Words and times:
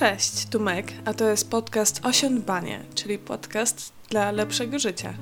Cześć, 0.00 0.46
tu 0.46 0.60
Meg, 0.60 0.92
a 1.04 1.14
to 1.14 1.28
jest 1.28 1.50
podcast 1.50 2.00
Osiądbanie, 2.04 2.84
czyli 2.94 3.18
podcast 3.18 3.92
dla 4.08 4.30
lepszego 4.30 4.78
życia. 4.78 5.14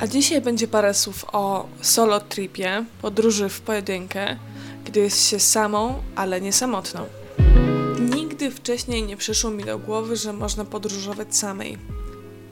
A 0.00 0.06
dzisiaj 0.06 0.40
będzie 0.40 0.68
parę 0.68 0.94
słów 0.94 1.24
o 1.32 1.68
solo 1.80 2.20
tripie, 2.20 2.84
podróży 3.00 3.48
w 3.48 3.60
pojedynkę, 3.60 4.36
gdy 4.84 5.00
jest 5.00 5.28
się 5.28 5.40
samą, 5.40 6.02
ale 6.16 6.40
nie 6.40 6.52
samotną. 6.52 7.06
Nigdy 8.14 8.50
wcześniej 8.50 9.02
nie 9.02 9.16
przyszło 9.16 9.50
mi 9.50 9.64
do 9.64 9.78
głowy, 9.78 10.16
że 10.16 10.32
można 10.32 10.64
podróżować 10.64 11.36
samej 11.36 11.78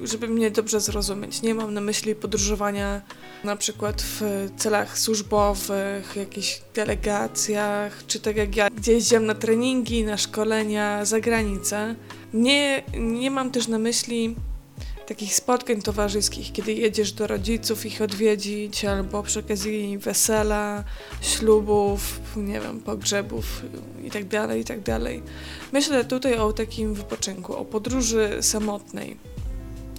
żeby 0.05 0.29
mnie 0.29 0.51
dobrze 0.51 0.80
zrozumieć. 0.80 1.43
Nie 1.43 1.55
mam 1.55 1.75
na 1.75 1.80
myśli 1.80 2.14
podróżowania 2.14 3.03
na 3.45 3.57
przykład 3.57 4.03
w 4.03 4.48
celach 4.57 4.98
służbowych, 4.98 6.16
jakichś 6.16 6.61
delegacjach, 6.75 8.07
czy 8.07 8.21
tak 8.21 8.37
jak 8.37 8.57
ja, 8.57 8.71
gdzie 8.71 8.93
jeździłam 8.93 9.27
na 9.27 9.34
treningi, 9.34 10.05
na 10.05 10.16
szkolenia 10.16 11.05
za 11.05 11.21
granicę. 11.21 11.95
Nie, 12.34 12.83
nie 12.98 13.30
mam 13.30 13.51
też 13.51 13.69
na 13.69 13.78
myśli 13.78 14.37
takich 15.11 15.34
spotkań 15.34 15.83
towarzyskich, 15.83 16.53
kiedy 16.53 16.73
jedziesz 16.73 17.12
do 17.12 17.27
rodziców 17.27 17.87
ich 17.87 18.03
odwiedzić, 18.03 18.84
albo 18.84 19.23
przy 19.23 19.41
okazji 19.41 19.98
wesela, 19.98 20.84
ślubów, 21.20 22.20
nie 22.37 22.61
wiem, 22.61 22.80
pogrzebów 22.80 23.62
itd., 24.05 24.28
tak 24.28 24.56
itd. 24.56 24.83
Tak 24.83 25.23
Myślę 25.73 26.05
tutaj 26.05 26.34
o 26.34 26.53
takim 26.53 26.95
wypoczynku, 26.95 27.56
o 27.56 27.64
podróży 27.64 28.39
samotnej 28.41 29.17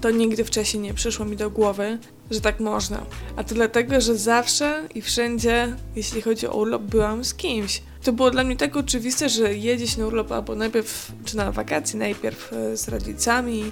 to 0.01 0.11
nigdy 0.11 0.43
wcześniej 0.43 0.83
nie 0.83 0.93
przyszło 0.93 1.25
mi 1.25 1.37
do 1.37 1.49
głowy, 1.49 1.97
że 2.31 2.41
tak 2.41 2.59
można. 2.59 3.05
A 3.35 3.43
to 3.43 3.55
dlatego, 3.55 4.01
że 4.01 4.15
zawsze 4.15 4.87
i 4.95 5.01
wszędzie, 5.01 5.75
jeśli 5.95 6.21
chodzi 6.21 6.47
o 6.47 6.57
urlop, 6.57 6.81
byłam 6.81 7.25
z 7.25 7.33
kimś. 7.33 7.81
To 8.03 8.13
było 8.13 8.31
dla 8.31 8.43
mnie 8.43 8.55
tak 8.55 8.75
oczywiste, 8.75 9.29
że 9.29 9.55
jedzie 9.55 9.87
się 9.87 10.01
na 10.01 10.07
urlop 10.07 10.31
albo 10.31 10.55
najpierw, 10.55 11.11
czy 11.25 11.37
na 11.37 11.51
wakacje, 11.51 11.99
najpierw 11.99 12.53
e, 12.53 12.77
z 12.77 12.87
rodzicami, 12.87 13.71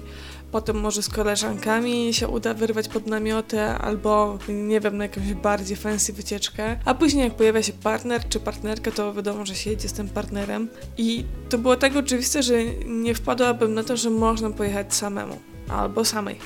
potem 0.52 0.80
może 0.80 1.02
z 1.02 1.08
koleżankami 1.08 2.14
się 2.14 2.28
uda 2.28 2.54
wyrwać 2.54 2.88
pod 2.88 3.06
namioty, 3.06 3.60
albo 3.60 4.38
nie 4.48 4.80
wiem, 4.80 4.96
na 4.96 5.04
jakąś 5.04 5.34
bardziej 5.34 5.76
fancy 5.76 6.12
wycieczkę. 6.12 6.78
A 6.84 6.94
później 6.94 7.24
jak 7.24 7.34
pojawia 7.34 7.62
się 7.62 7.72
partner 7.72 8.28
czy 8.28 8.40
partnerka, 8.40 8.90
to 8.90 9.14
wiadomo, 9.14 9.46
że 9.46 9.54
się 9.54 9.70
jedzie 9.70 9.88
z 9.88 9.92
tym 9.92 10.08
partnerem. 10.08 10.68
I 10.98 11.24
to 11.48 11.58
było 11.58 11.76
tak 11.76 11.96
oczywiste, 11.96 12.42
że 12.42 12.64
nie 12.86 13.14
wpadłabym 13.14 13.74
na 13.74 13.84
to, 13.84 13.96
że 13.96 14.10
można 14.10 14.50
pojechać 14.50 14.94
samemu 14.94 15.49
albo 15.70 16.04
samej. 16.04 16.38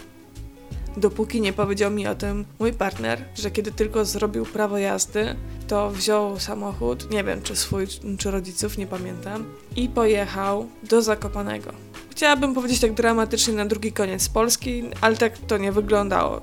Dopóki 0.96 1.40
nie 1.40 1.52
powiedział 1.52 1.90
mi 1.90 2.06
o 2.06 2.14
tym 2.14 2.44
mój 2.58 2.72
partner, 2.72 3.24
że 3.34 3.50
kiedy 3.50 3.72
tylko 3.72 4.04
zrobił 4.04 4.44
prawo 4.44 4.78
jazdy, 4.78 5.36
to 5.68 5.90
wziął 5.90 6.40
samochód, 6.40 7.10
nie 7.10 7.24
wiem 7.24 7.42
czy 7.42 7.56
swój, 7.56 7.86
czy 8.18 8.30
rodziców, 8.30 8.78
nie 8.78 8.86
pamiętam, 8.86 9.44
i 9.76 9.88
pojechał 9.88 10.68
do 10.82 11.02
Zakopanego. 11.02 11.70
Chciałabym 12.10 12.54
powiedzieć 12.54 12.80
tak 12.80 12.94
dramatycznie 12.94 13.54
na 13.54 13.66
drugi 13.66 13.92
koniec 13.92 14.28
Polski, 14.28 14.82
ale 15.00 15.16
tak 15.16 15.38
to 15.38 15.58
nie 15.58 15.72
wyglądało. 15.72 16.40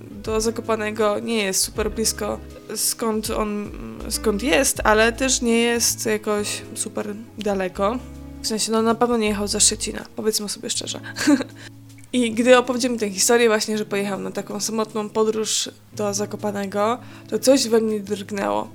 Do 0.00 0.40
Zakopanego 0.40 1.18
nie 1.18 1.42
jest 1.42 1.62
super 1.62 1.90
blisko 1.90 2.38
skąd 2.76 3.30
on 3.30 3.70
skąd 4.08 4.42
jest, 4.42 4.80
ale 4.84 5.12
też 5.12 5.42
nie 5.42 5.58
jest 5.58 6.06
jakoś 6.06 6.62
super 6.74 7.14
daleko. 7.38 7.98
W 8.42 8.46
sensie, 8.46 8.72
no 8.72 8.82
na 8.82 8.94
pewno 8.94 9.16
nie 9.16 9.28
jechał 9.28 9.48
za 9.48 9.60
Szczecina, 9.60 10.04
powiedzmy 10.16 10.48
sobie 10.48 10.70
szczerze. 10.70 11.00
I 12.12 12.32
gdy 12.32 12.58
opowiedział 12.58 12.92
mi 12.92 12.98
tę 12.98 13.10
historię 13.10 13.48
właśnie, 13.48 13.78
że 13.78 13.84
pojechał 13.84 14.20
na 14.20 14.30
taką 14.30 14.60
samotną 14.60 15.08
podróż 15.08 15.70
do 15.92 16.14
Zakopanego, 16.14 16.98
to 17.28 17.38
coś 17.38 17.68
we 17.68 17.80
mnie 17.80 18.00
drgnęło. 18.00 18.68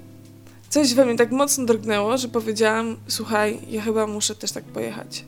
Coś 0.70 0.94
we 0.94 1.06
mnie 1.06 1.16
tak 1.16 1.32
mocno 1.32 1.66
drgnęło, 1.66 2.18
że 2.18 2.28
powiedziałam, 2.28 2.98
słuchaj, 3.08 3.60
ja 3.70 3.82
chyba 3.82 4.08
muszę 4.08 4.36
też 4.36 4.52
tak 4.52 4.64
pojechać. 4.64 5.26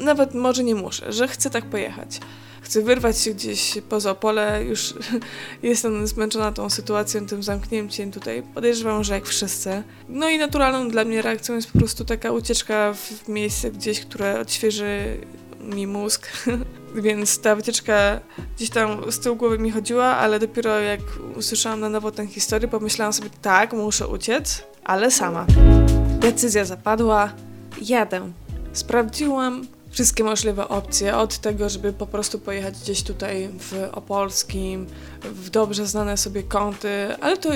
Nawet 0.00 0.34
może 0.34 0.64
nie 0.64 0.74
muszę, 0.74 1.12
że 1.12 1.28
chcę 1.28 1.50
tak 1.50 1.64
pojechać. 1.64 2.20
Chcę 2.60 2.82
wyrwać 2.82 3.18
się 3.18 3.30
gdzieś 3.30 3.78
poza 3.88 4.14
pole, 4.14 4.64
już 4.64 4.94
jestem 5.62 6.06
zmęczona 6.06 6.52
tą 6.52 6.70
sytuacją, 6.70 7.26
tym 7.26 7.42
zamknięciem 7.42 8.12
tutaj. 8.12 8.42
Podejrzewam, 8.54 9.04
że 9.04 9.14
jak 9.14 9.26
wszyscy. 9.26 9.82
No 10.08 10.28
i 10.28 10.38
naturalną 10.38 10.88
dla 10.88 11.04
mnie 11.04 11.22
reakcją 11.22 11.54
jest 11.54 11.72
po 11.72 11.78
prostu 11.78 12.04
taka 12.04 12.32
ucieczka 12.32 12.94
w 12.94 13.28
miejsce 13.28 13.70
gdzieś, 13.70 14.00
które 14.00 14.40
odświeży 14.40 15.18
mi 15.60 15.86
mózg, 15.86 16.28
więc 16.94 17.40
ta 17.40 17.56
wycieczka 17.56 18.20
gdzieś 18.56 18.70
tam 18.70 19.12
z 19.12 19.18
tyłu 19.20 19.36
głowy 19.36 19.58
mi 19.58 19.70
chodziła, 19.70 20.04
ale 20.04 20.38
dopiero 20.38 20.80
jak 20.80 21.00
usłyszałam 21.36 21.80
na 21.80 21.88
nowo 21.88 22.10
tę 22.10 22.26
historię, 22.26 22.68
pomyślałam 22.68 23.12
sobie, 23.12 23.30
tak, 23.42 23.72
muszę 23.72 24.08
uciec, 24.08 24.62
ale 24.84 25.10
sama. 25.10 25.46
Decyzja 26.20 26.64
zapadła, 26.64 27.32
jadę. 27.82 28.32
Sprawdziłam 28.72 29.66
wszystkie 29.90 30.24
możliwe 30.24 30.68
opcje, 30.68 31.16
od 31.16 31.38
tego, 31.38 31.68
żeby 31.68 31.92
po 31.92 32.06
prostu 32.06 32.38
pojechać 32.38 32.80
gdzieś 32.80 33.02
tutaj 33.02 33.48
w 33.58 33.88
Opolskim, 33.92 34.86
w 35.22 35.50
dobrze 35.50 35.86
znane 35.86 36.16
sobie 36.16 36.42
kąty, 36.42 37.16
ale 37.20 37.36
to 37.36 37.48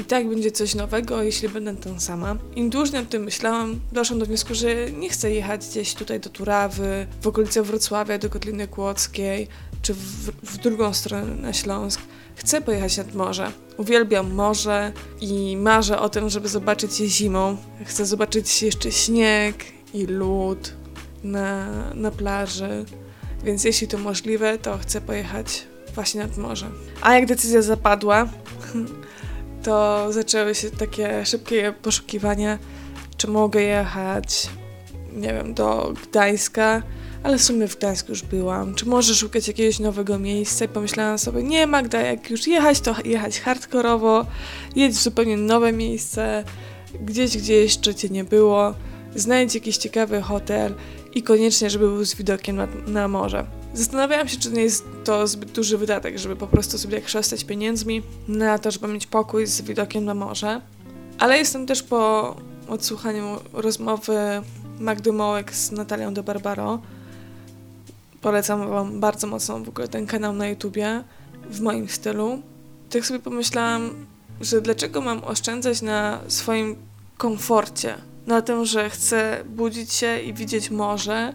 i 0.00 0.04
tak 0.04 0.28
będzie 0.28 0.50
coś 0.50 0.74
nowego, 0.74 1.22
jeśli 1.22 1.48
będę 1.48 1.76
tam 1.76 2.00
sama. 2.00 2.36
Im 2.56 2.70
dłużej 2.70 2.94
nad 2.94 3.08
tym 3.08 3.22
myślałam, 3.22 3.80
doszłam 3.92 4.18
do 4.18 4.26
wniosku, 4.26 4.54
że 4.54 4.90
nie 4.90 5.08
chcę 5.08 5.30
jechać 5.30 5.68
gdzieś 5.68 5.94
tutaj 5.94 6.20
do 6.20 6.30
Turawy, 6.30 7.06
w 7.22 7.26
okolice 7.26 7.62
Wrocławia, 7.62 8.18
do 8.18 8.30
Kotliny 8.30 8.68
Kłodzkiej, 8.68 9.48
czy 9.82 9.94
w, 9.94 10.30
w 10.42 10.56
drugą 10.56 10.94
stronę 10.94 11.34
na 11.34 11.52
Śląsk. 11.52 12.00
Chcę 12.34 12.60
pojechać 12.60 12.96
nad 12.96 13.14
morze. 13.14 13.52
Uwielbiam 13.76 14.34
morze 14.34 14.92
i 15.20 15.56
marzę 15.56 15.98
o 15.98 16.08
tym, 16.08 16.30
żeby 16.30 16.48
zobaczyć 16.48 17.00
je 17.00 17.08
zimą. 17.08 17.56
Chcę 17.84 18.06
zobaczyć 18.06 18.62
jeszcze 18.62 18.92
śnieg 18.92 19.64
i 19.94 20.06
lód 20.06 20.72
na, 21.24 21.66
na 21.94 22.10
plaży. 22.10 22.84
Więc 23.44 23.64
jeśli 23.64 23.88
to 23.88 23.98
możliwe, 23.98 24.58
to 24.58 24.78
chcę 24.78 25.00
pojechać 25.00 25.66
właśnie 25.94 26.20
nad 26.20 26.36
morze. 26.36 26.70
A 27.00 27.14
jak 27.14 27.26
decyzja 27.26 27.62
zapadła, 27.62 28.28
to 29.62 30.06
zaczęły 30.12 30.54
się 30.54 30.70
takie 30.70 31.26
szybkie 31.26 31.74
poszukiwania, 31.82 32.58
czy 33.16 33.28
mogę 33.28 33.62
jechać, 33.62 34.48
nie 35.12 35.32
wiem, 35.32 35.54
do 35.54 35.94
Gdańska, 36.02 36.82
ale 37.22 37.38
w 37.38 37.42
sumie 37.42 37.68
w 37.68 37.76
Gdańsku 37.76 38.12
już 38.12 38.22
byłam. 38.22 38.74
Czy 38.74 38.86
może 38.86 39.14
szukać 39.14 39.48
jakiegoś 39.48 39.78
nowego 39.78 40.18
miejsca? 40.18 40.64
I 40.64 40.68
pomyślałam 40.68 41.18
sobie, 41.18 41.42
nie 41.42 41.66
Magda, 41.66 42.00
jak 42.00 42.30
już 42.30 42.46
jechać, 42.46 42.80
to 42.80 42.94
jechać 43.04 43.40
hardkorowo, 43.40 44.26
jedź 44.76 44.94
w 44.94 45.02
zupełnie 45.02 45.36
nowe 45.36 45.72
miejsce, 45.72 46.44
gdzieś, 47.00 47.36
gdzie 47.36 47.54
jeszcze 47.54 47.94
cię 47.94 48.08
nie 48.08 48.24
było, 48.24 48.74
znajdź 49.14 49.54
jakiś 49.54 49.76
ciekawy 49.76 50.20
hotel 50.20 50.74
i 51.14 51.22
koniecznie, 51.22 51.70
żeby 51.70 51.86
był 51.86 52.04
z 52.04 52.14
widokiem 52.14 52.56
na, 52.56 52.68
na 52.86 53.08
morze. 53.08 53.59
Zastanawiałam 53.74 54.28
się, 54.28 54.36
czy 54.36 54.50
nie 54.50 54.62
jest 54.62 54.84
to 55.04 55.26
zbyt 55.26 55.52
duży 55.52 55.78
wydatek, 55.78 56.18
żeby 56.18 56.36
po 56.36 56.46
prostu 56.46 56.78
sobie 56.78 57.08
szastać 57.08 57.44
pieniędzmi 57.44 58.02
na 58.28 58.58
to, 58.58 58.70
żeby 58.70 58.88
mieć 58.88 59.06
pokój 59.06 59.46
z 59.46 59.60
widokiem 59.60 60.04
na 60.04 60.14
morze. 60.14 60.60
Ale 61.18 61.38
jestem 61.38 61.66
też 61.66 61.82
po 61.82 62.36
odsłuchaniu 62.68 63.38
rozmowy 63.52 64.18
Magdy 64.80 65.12
Mołek 65.12 65.54
z 65.54 65.72
Natalią 65.72 66.14
de 66.14 66.22
Barbaro. 66.22 66.80
Polecam 68.20 68.70
Wam 68.70 69.00
bardzo 69.00 69.26
mocno 69.26 69.60
w 69.60 69.68
ogóle 69.68 69.88
ten 69.88 70.06
kanał 70.06 70.32
na 70.32 70.48
YouTubie 70.48 71.04
w 71.50 71.60
moim 71.60 71.88
stylu. 71.88 72.42
Tak 72.90 73.06
sobie 73.06 73.20
pomyślałam, 73.20 74.06
że 74.40 74.60
dlaczego 74.60 75.00
mam 75.00 75.24
oszczędzać 75.24 75.82
na 75.82 76.20
swoim 76.28 76.76
komforcie, 77.18 77.94
na 78.26 78.42
tym, 78.42 78.64
że 78.64 78.90
chcę 78.90 79.44
budzić 79.48 79.92
się 79.92 80.20
i 80.20 80.34
widzieć 80.34 80.70
morze, 80.70 81.34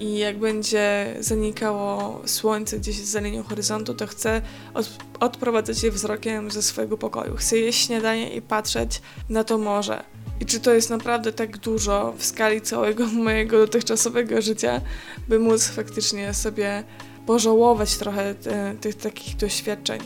i 0.00 0.18
jak 0.18 0.38
będzie 0.38 1.16
zanikało 1.20 2.20
słońce 2.26 2.78
gdzieś 2.78 2.96
za 2.96 3.20
linią 3.20 3.42
horyzontu, 3.42 3.94
to 3.94 4.06
chcę 4.06 4.42
od, 4.74 4.88
odprowadzać 5.20 5.82
je 5.82 5.90
wzrokiem 5.90 6.50
ze 6.50 6.62
swojego 6.62 6.98
pokoju. 6.98 7.36
Chcę 7.36 7.58
jeść 7.58 7.86
śniadanie 7.86 8.34
i 8.34 8.42
patrzeć 8.42 9.02
na 9.28 9.44
to 9.44 9.58
morze. 9.58 10.02
I 10.40 10.46
czy 10.46 10.60
to 10.60 10.74
jest 10.74 10.90
naprawdę 10.90 11.32
tak 11.32 11.58
dużo 11.58 12.14
w 12.18 12.24
skali 12.24 12.60
całego 12.60 13.06
mojego 13.24 13.58
dotychczasowego 13.58 14.42
życia, 14.42 14.80
by 15.28 15.38
móc 15.38 15.68
faktycznie 15.68 16.34
sobie 16.34 16.84
pożałować 17.26 17.96
trochę 17.96 18.34
tych 18.80 18.94
takich 18.94 19.36
doświadczeń. 19.36 20.00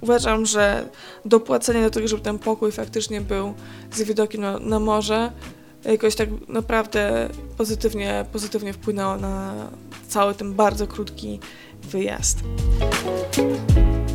Uważam, 0.00 0.46
że 0.46 0.88
dopłacenie 1.24 1.82
do 1.82 1.90
tego, 1.90 2.08
żeby 2.08 2.22
ten 2.22 2.38
pokój 2.38 2.72
faktycznie 2.72 3.20
był 3.20 3.54
z 3.92 4.02
widokiem 4.02 4.40
na, 4.40 4.58
na 4.58 4.78
morze, 4.78 5.32
jakoś 5.84 6.14
tak 6.14 6.28
naprawdę 6.48 7.28
pozytywnie, 7.56 8.24
pozytywnie 8.32 8.72
wpłynęło 8.72 9.16
na 9.16 9.54
cały 10.08 10.34
ten 10.34 10.54
bardzo 10.54 10.86
krótki 10.86 11.40
wyjazd. 11.82 12.38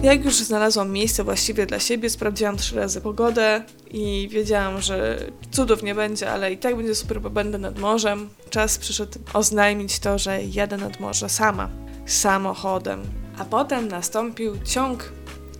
Jak 0.04 0.26
już 0.26 0.36
znalazłam 0.36 0.92
miejsce 0.92 1.24
właściwie 1.24 1.66
dla 1.66 1.80
siebie, 1.80 2.10
sprawdziłam 2.10 2.58
trzy 2.58 2.76
razy 2.76 3.02
pogodę 3.02 3.64
i 3.92 4.30
wiedziałam, 4.32 4.82
że 4.82 5.20
cudów 5.52 5.84
nie 5.84 5.96
będzie, 5.96 6.32
ale 6.32 6.54
i 6.54 6.58
tak 6.58 6.76
będzie 6.76 6.96
super, 6.96 7.22
bo 7.22 7.30
będę 7.30 7.58
nad 7.58 7.80
morzem. 7.80 8.30
Czas 8.50 8.78
przyszedł 8.78 9.20
oznajmić 9.34 10.00
to, 10.00 10.18
że 10.18 10.44
jadę 10.44 10.78
nad 10.78 11.00
morze 11.00 11.30
sama, 11.30 11.70
samochodem. 12.06 13.02
A 13.38 13.46
potem 13.46 13.88
nastąpił 13.88 14.54
ciąg 14.66 15.12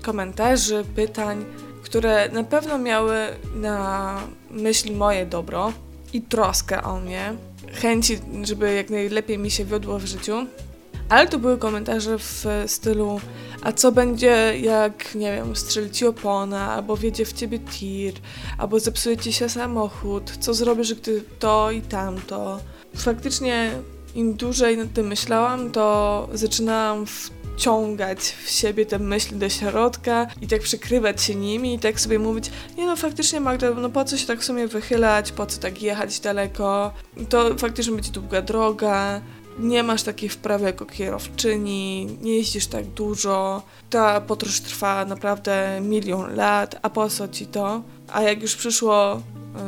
komentarzy, 0.02 0.84
pytań, 0.96 1.46
które 1.84 2.30
na 2.30 2.44
pewno 2.44 2.78
miały 2.78 3.16
na 3.56 4.20
myśli 4.52 4.96
moje 4.96 5.26
dobro, 5.26 5.74
i 6.18 6.22
troskę 6.22 6.84
o 6.84 7.00
mnie, 7.00 7.34
chęci, 7.74 8.20
żeby 8.44 8.74
jak 8.74 8.90
najlepiej 8.90 9.38
mi 9.38 9.52
się 9.52 9.66
wiodło 9.66 10.00
w 10.00 10.06
życiu. 10.06 10.46
Ale 11.10 11.28
to 11.28 11.40
były 11.40 11.58
komentarze 11.58 12.18
w 12.20 12.46
stylu 12.68 13.20
a 13.62 13.72
co 13.72 13.92
będzie 13.92 14.54
jak, 14.62 15.16
nie 15.16 15.32
wiem, 15.32 15.56
strzeli 15.56 15.92
ci 15.92 16.06
opona, 16.06 16.74
albo 16.74 16.98
wiedzie 16.98 17.26
w 17.26 17.34
ciebie 17.34 17.60
tir, 17.60 18.14
albo 18.58 18.80
zepsuje 18.80 19.18
ci 19.18 19.34
się 19.34 19.50
samochód, 19.50 20.32
co 20.40 20.54
zrobisz, 20.54 20.94
gdy 20.94 21.24
to 21.40 21.72
i 21.72 21.82
tamto. 21.82 22.60
Faktycznie 22.96 23.72
im 24.16 24.34
dłużej 24.34 24.78
nad 24.78 24.94
tym 24.94 25.08
myślałam, 25.08 25.72
to 25.72 26.28
zaczynałam 26.34 27.06
wciągać 27.58 28.20
w 28.20 28.50
siebie 28.50 28.86
te 28.86 29.00
myśli 29.00 29.38
do 29.38 29.50
środka 29.50 30.28
i 30.42 30.48
tak 30.48 30.62
przykrywać 30.62 31.24
się 31.24 31.36
nimi 31.36 31.74
i 31.74 31.80
tak 31.80 32.00
sobie 32.00 32.20
mówić, 32.20 32.52
nie 32.78 32.86
no 32.86 32.96
faktycznie 32.96 33.40
Magda, 33.40 33.74
no 33.74 33.90
po 33.90 34.06
co 34.06 34.18
się 34.18 34.28
tak 34.28 34.40
w 34.40 34.46
sumie 34.46 34.68
wychylać, 34.68 35.32
po 35.32 35.46
co 35.46 35.60
tak 35.60 35.82
jechać 35.82 36.20
daleko, 36.20 36.94
to 37.30 37.56
faktycznie 37.58 37.94
będzie 37.94 38.12
długa 38.12 38.42
droga, 38.42 39.22
nie 39.60 39.84
masz 39.84 40.04
takiej 40.04 40.30
wprawy 40.30 40.66
jako 40.66 40.86
kierowczyni, 40.86 42.18
nie 42.22 42.36
jeździsz 42.36 42.68
tak 42.68 42.86
dużo, 42.86 43.62
ta 43.90 44.22
podróż 44.22 44.62
trwa 44.62 45.06
naprawdę 45.06 45.80
milion 45.82 46.36
lat, 46.36 46.80
a 46.82 46.90
po 46.90 47.10
co 47.10 47.28
ci 47.28 47.46
to? 47.46 47.82
A 48.08 48.22
jak 48.22 48.42
już 48.42 48.56
przyszło, 48.56 49.22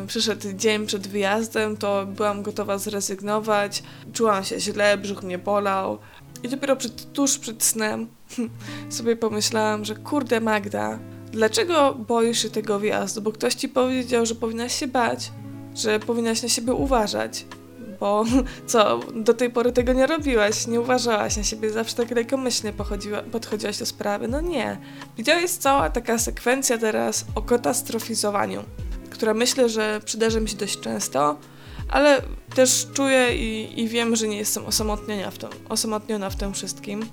e, 0.04 0.08
przyszedł 0.08 0.48
dzień 0.54 0.86
przed 0.86 1.08
wyjazdem, 1.08 1.78
to 1.78 2.06
byłam 2.06 2.42
gotowa 2.44 2.78
zrezygnować, 2.78 3.84
czułam 4.14 4.44
się 4.44 4.60
źle, 4.60 4.98
brzuch 4.98 5.24
mnie 5.24 5.38
bolał. 5.38 5.98
I 6.44 6.50
dopiero 6.50 6.76
przed, 6.76 7.14
tuż 7.14 7.38
przed 7.38 7.64
snem 7.64 8.08
sobie 8.90 9.16
pomyślałam, 9.16 9.86
że 9.86 9.96
kurde 9.96 10.42
Magda, 10.42 11.00
dlaczego 11.32 11.94
boisz 11.94 12.42
się 12.42 12.50
tego 12.50 12.80
wyjazdu? 12.80 13.22
Bo 13.22 13.32
ktoś 13.32 13.54
ci 13.54 13.70
powiedział, 13.70 14.26
że 14.26 14.36
powinnaś 14.36 14.76
się 14.80 14.88
bać, 14.88 15.32
że 15.76 16.00
powinnaś 16.00 16.44
na 16.44 16.50
siebie 16.50 16.74
uważać 16.74 17.46
bo 18.00 18.26
co, 18.68 19.00
do 19.16 19.34
tej 19.34 19.50
pory 19.50 19.72
tego 19.72 19.94
nie 19.94 20.08
robiłaś, 20.08 20.68
nie 20.68 20.82
uważałaś 20.82 21.38
na 21.38 21.44
siebie, 21.44 21.70
zawsze 21.70 21.96
tak 21.96 22.12
lekkomyślnie 22.12 22.74
podchodziłaś 23.32 23.78
do 23.78 23.86
sprawy. 23.86 24.28
No 24.28 24.42
nie. 24.42 24.78
Widziała 25.18 25.40
jest 25.40 25.62
cała 25.62 25.90
taka 25.90 26.18
sekwencja 26.18 26.78
teraz 26.78 27.26
o 27.36 27.42
katastrofizowaniu, 27.42 28.64
która 29.10 29.34
myślę, 29.34 29.70
że 29.70 30.00
przydarzy 30.06 30.42
mi 30.42 30.50
się 30.50 30.58
dość 30.58 30.80
często, 30.80 31.38
ale 31.90 32.22
też 32.56 32.88
czuję 32.94 33.36
i, 33.36 33.82
i 33.82 33.88
wiem, 33.88 34.16
że 34.16 34.28
nie 34.28 34.38
jestem 34.38 34.66
osamotniona 34.66 35.32
w, 35.32 35.38
tym, 35.38 35.50
osamotniona 35.70 36.30
w 36.30 36.36
tym 36.36 36.54
wszystkim. 36.54 37.06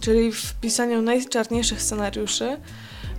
Czyli 0.00 0.32
w 0.32 0.54
pisaniu 0.54 1.02
najczarniejszych 1.02 1.82
scenariuszy, 1.82 2.56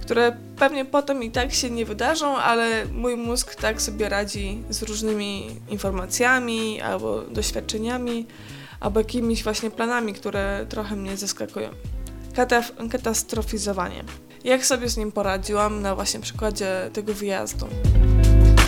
które 0.01 0.38
pewnie 0.57 0.86
potem 0.86 1.24
i 1.24 1.31
tak 1.31 1.53
się 1.53 1.69
nie 1.69 1.86
wydarzą, 1.86 2.38
ale 2.38 2.86
mój 2.86 3.15
mózg 3.15 3.56
tak 3.56 3.81
sobie 3.81 4.09
radzi 4.09 4.63
z 4.69 4.83
różnymi 4.83 5.62
informacjami 5.69 6.81
albo 6.81 7.21
doświadczeniami, 7.21 8.25
albo 8.80 9.00
jakimiś 9.00 9.44
właśnie 9.44 9.71
planami, 9.71 10.13
które 10.13 10.65
trochę 10.69 10.95
mnie 10.95 11.18
zaskakują. 11.18 11.69
Kataf- 12.33 12.89
katastrofizowanie. 12.89 14.03
Jak 14.44 14.65
sobie 14.65 14.89
z 14.89 14.98
nim 14.98 15.12
poradziłam 15.12 15.81
na 15.81 15.95
właśnie 15.95 16.19
przykładzie 16.19 16.89
tego 16.94 17.13
wyjazdu. 17.13 17.68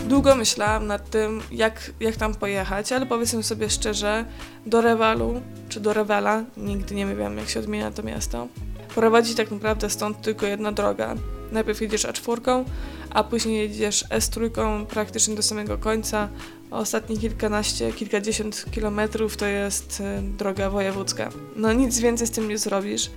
Długo 0.08 0.36
myślałam 0.36 0.88
nad 0.88 1.10
tym, 1.10 1.42
jak, 1.52 1.92
jak 2.00 2.16
tam 2.16 2.36
pojechać, 2.36 2.92
ale 2.92 3.06
powiedzmy 3.06 3.44
sobie 3.44 3.70
szczerze, 3.70 4.26
do 4.66 4.82
Rewalu, 4.82 5.42
czy 5.70 5.80
do 5.80 5.94
Rewela, 5.94 6.44
nigdy 6.58 6.96
nie 6.96 7.06
wiem 7.06 7.38
jak 7.38 7.50
się 7.50 7.60
odmienia 7.60 7.92
to 7.92 8.04
miasto, 8.04 8.48
prowadzi 8.96 9.36
tak 9.36 9.52
naprawdę 9.52 9.90
stąd 9.90 10.22
tylko 10.22 10.46
jedna 10.46 10.72
droga. 10.72 11.16
Najpierw 11.52 11.82
jedziesz 11.82 12.06
A4, 12.06 12.64
a 13.10 13.24
później 13.24 13.58
jedziesz 13.58 14.06
S3 14.10 14.86
praktycznie 14.86 15.36
do 15.36 15.44
samego 15.44 15.78
końca. 15.78 16.30
Ostatnie 16.72 17.18
kilkanaście, 17.18 17.94
kilkadziesiąt 17.94 18.66
kilometrów 18.72 19.38
to 19.38 19.46
jest 19.46 20.00
y, 20.00 20.04
droga 20.38 20.70
wojewódzka. 20.70 21.30
No 21.56 21.74
nic 21.74 22.00
więcej 22.00 22.28
z 22.28 22.32
tym 22.32 22.50
nie 22.50 22.58
zrobisz. 22.58 23.12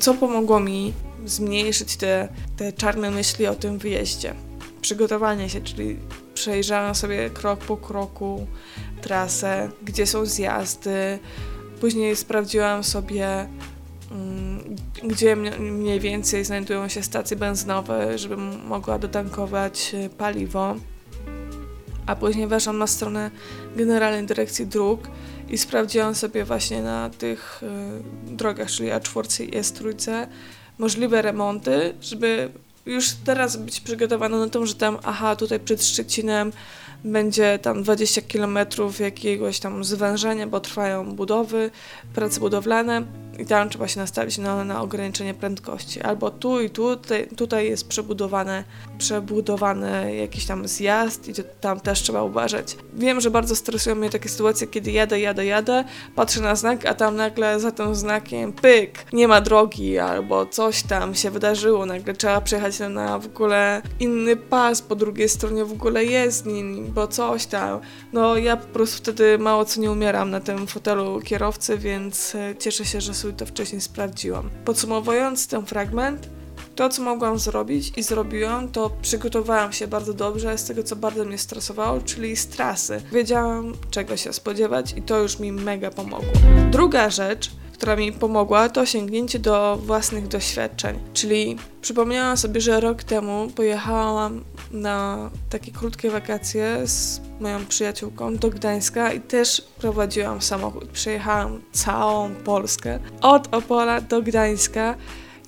Co 0.00 0.14
pomogło 0.14 0.60
mi 0.60 0.92
zmniejszyć 1.26 1.96
te, 1.96 2.28
te 2.56 2.72
czarne 2.72 3.10
myśli 3.10 3.46
o 3.46 3.54
tym 3.54 3.78
wyjeździe? 3.78 4.47
Przygotowanie 4.80 5.48
się, 5.48 5.60
czyli 5.60 5.96
przejrzałam 6.34 6.94
sobie 6.94 7.30
krok 7.30 7.60
po 7.60 7.76
kroku 7.76 8.46
trasę, 9.00 9.70
gdzie 9.82 10.06
są 10.06 10.26
zjazdy. 10.26 11.18
Później 11.80 12.16
sprawdziłam 12.16 12.84
sobie 12.84 13.48
Mm, 14.10 14.76
gdzie 15.04 15.36
mniej 15.60 16.00
więcej 16.00 16.44
znajdują 16.44 16.88
się 16.88 17.02
stacje 17.02 17.36
benzynowe, 17.36 18.18
żebym 18.18 18.66
mogła 18.66 18.98
dotankować 18.98 19.94
e, 19.94 20.08
paliwo. 20.08 20.74
A 22.06 22.16
później 22.16 22.46
weszłam 22.46 22.78
na 22.78 22.86
stronę 22.86 23.30
Generalnej 23.76 24.26
Dyrekcji 24.26 24.66
Dróg 24.66 25.08
i 25.48 25.58
sprawdziłam 25.58 26.14
sobie 26.14 26.44
właśnie 26.44 26.82
na 26.82 27.10
tych 27.10 27.62
y, 27.62 28.32
drogach, 28.32 28.70
czyli 28.70 28.88
A4 28.88 29.44
i 29.44 29.50
S3, 29.50 30.26
możliwe 30.78 31.22
remonty, 31.22 31.94
żeby 32.00 32.50
już 32.88 33.10
teraz 33.12 33.56
być 33.56 33.80
przygotowana 33.80 34.38
na 34.38 34.48
to, 34.48 34.66
że 34.66 34.74
tam, 34.74 34.98
aha, 35.04 35.36
tutaj 35.36 35.60
przed 35.60 35.84
Szczecinem 35.84 36.52
będzie 37.04 37.58
tam 37.58 37.82
20 37.82 38.22
km 38.22 38.58
jakiegoś 39.00 39.60
tam 39.60 39.84
zwężenia, 39.84 40.46
bo 40.46 40.60
trwają 40.60 41.14
budowy, 41.14 41.70
prace 42.14 42.40
budowlane 42.40 43.02
i 43.38 43.46
tam 43.46 43.68
trzeba 43.68 43.88
się 43.88 44.00
nastawić 44.00 44.38
na, 44.38 44.64
na 44.64 44.82
ograniczenie 44.82 45.34
prędkości. 45.34 46.00
Albo 46.00 46.30
tu 46.30 46.60
i 46.60 46.70
tu, 46.70 46.96
tutaj, 46.96 47.28
tutaj 47.36 47.68
jest 47.68 47.88
przebudowane, 47.88 48.64
przebudowany 48.98 50.16
jakiś 50.16 50.46
tam 50.46 50.68
zjazd 50.68 51.28
i 51.28 51.32
tam 51.60 51.80
też 51.80 52.02
trzeba 52.02 52.22
uważać. 52.22 52.76
Wiem, 52.94 53.20
że 53.20 53.30
bardzo 53.30 53.56
stresują 53.56 53.96
mnie 53.96 54.10
takie 54.10 54.28
sytuacje, 54.28 54.66
kiedy 54.66 54.90
jadę, 54.92 55.20
jadę, 55.20 55.46
jadę, 55.46 55.84
patrzę 56.14 56.40
na 56.40 56.54
znak, 56.54 56.86
a 56.86 56.94
tam 56.94 57.16
nagle 57.16 57.60
za 57.60 57.72
tym 57.72 57.94
znakiem 57.94 58.52
pyk, 58.52 59.04
nie 59.12 59.28
ma 59.28 59.40
drogi 59.40 59.98
albo 59.98 60.46
coś 60.46 60.82
tam 60.82 61.14
się 61.14 61.30
wydarzyło, 61.30 61.86
nagle 61.86 62.14
trzeba 62.14 62.40
przejechać 62.40 62.78
na 62.90 63.18
w 63.18 63.26
ogóle 63.26 63.82
inny 64.00 64.36
pas, 64.36 64.82
po 64.82 64.94
drugiej 64.94 65.28
stronie 65.28 65.64
w 65.64 65.72
ogóle 65.72 66.04
jest 66.04 66.46
nim, 66.46 66.92
bo 66.92 67.08
coś 67.08 67.46
tam. 67.46 67.80
No 68.12 68.36
ja 68.36 68.56
po 68.56 68.66
prostu 68.66 68.98
wtedy 68.98 69.38
mało 69.38 69.64
co 69.64 69.80
nie 69.80 69.90
umieram 69.90 70.30
na 70.30 70.40
tym 70.40 70.66
fotelu 70.66 71.20
kierowcy, 71.20 71.78
więc 71.78 72.34
e, 72.34 72.54
cieszę 72.58 72.84
się, 72.84 73.00
że 73.00 73.14
sobie 73.28 73.38
to 73.38 73.46
wcześniej 73.46 73.80
sprawdziłam. 73.80 74.50
Podsumowując 74.64 75.46
ten 75.46 75.66
fragment, 75.66 76.28
to, 76.76 76.88
co 76.88 77.02
mogłam 77.02 77.38
zrobić 77.38 77.92
i 77.96 78.02
zrobiłam, 78.02 78.68
to 78.68 78.90
przygotowałam 79.02 79.72
się 79.72 79.86
bardzo 79.86 80.14
dobrze 80.14 80.58
z 80.58 80.64
tego, 80.64 80.82
co 80.82 80.96
bardzo 80.96 81.24
mnie 81.24 81.38
stresowało, 81.38 82.00
czyli 82.00 82.36
z 82.36 82.46
trasy. 82.46 83.02
Wiedziałam, 83.12 83.74
czego 83.90 84.16
się 84.16 84.32
spodziewać 84.32 84.94
i 84.96 85.02
to 85.02 85.18
już 85.18 85.38
mi 85.38 85.52
mega 85.52 85.90
pomogło. 85.90 86.32
Druga 86.70 87.10
rzecz, 87.10 87.50
która 87.78 87.96
mi 87.96 88.12
pomogła, 88.12 88.68
to 88.68 88.86
sięgnięcie 88.86 89.38
do 89.38 89.78
własnych 89.82 90.28
doświadczeń. 90.28 90.98
Czyli 91.12 91.56
przypomniałam 91.80 92.36
sobie, 92.36 92.60
że 92.60 92.80
rok 92.80 93.02
temu 93.02 93.48
pojechałam 93.56 94.44
na 94.70 95.30
takie 95.50 95.72
krótkie 95.72 96.10
wakacje 96.10 96.86
z 96.86 97.20
moją 97.40 97.66
przyjaciółką 97.66 98.36
do 98.36 98.50
Gdańska 98.50 99.12
i 99.12 99.20
też 99.20 99.62
prowadziłam 99.78 100.42
samochód. 100.42 100.88
Przejechałam 100.88 101.60
całą 101.72 102.34
Polskę 102.34 102.98
od 103.20 103.54
Opola 103.54 104.00
do 104.00 104.22
Gdańska. 104.22 104.94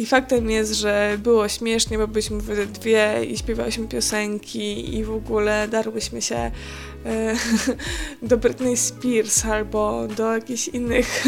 I 0.01 0.07
faktem 0.07 0.51
jest, 0.51 0.73
że 0.73 1.19
było 1.23 1.49
śmiesznie, 1.49 1.99
bo 1.99 2.09
byliśmy 2.09 2.41
we 2.41 2.67
dwie 2.67 3.25
i 3.25 3.39
śpiewałyśmy 3.39 3.89
piosenki 3.89 4.97
i 4.97 5.05
w 5.05 5.11
ogóle 5.11 5.69
darłyśmy 5.69 6.23
się 6.23 6.37
e, 6.37 6.51
do 8.23 8.37
Britney 8.37 8.77
Spears 8.77 9.45
albo 9.45 10.09
do 10.17 10.35
jakichś 10.35 10.69
innych 10.69 11.25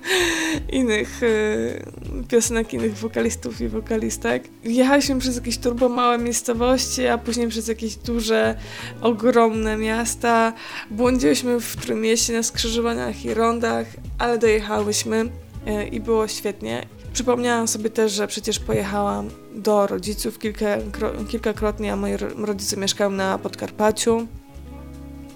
innych 0.78 1.20
e, 1.22 2.24
piosenek, 2.28 2.74
innych 2.74 2.96
wokalistów 2.96 3.60
i 3.60 3.68
wokalistek. 3.68 4.48
Jechaliśmy 4.64 5.18
przez 5.18 5.36
jakieś 5.36 5.58
turbo 5.58 5.88
małe 5.88 6.18
miejscowości, 6.18 7.06
a 7.06 7.18
później 7.18 7.48
przez 7.48 7.68
jakieś 7.68 7.96
duże, 7.96 8.58
ogromne 9.00 9.76
miasta. 9.76 10.52
Błądziłyśmy 10.90 11.60
w 11.60 11.76
Trójmieście 11.76 12.32
na 12.32 12.42
skrzyżowaniach 12.42 13.24
i 13.24 13.34
rondach, 13.34 13.86
ale 14.18 14.38
dojechałyśmy 14.38 15.30
e, 15.66 15.88
i 15.88 16.00
było 16.00 16.28
świetnie. 16.28 16.97
Przypomniałam 17.18 17.68
sobie 17.68 17.90
też, 17.90 18.12
że 18.12 18.26
przecież 18.26 18.58
pojechałam 18.58 19.30
do 19.54 19.86
rodziców 19.86 20.38
kilka, 20.38 20.66
kilkakrotnie, 21.28 21.92
a 21.92 21.96
moi 21.96 22.16
rodzice 22.36 22.76
mieszkają 22.76 23.10
na 23.10 23.38
Podkarpaciu. 23.38 24.26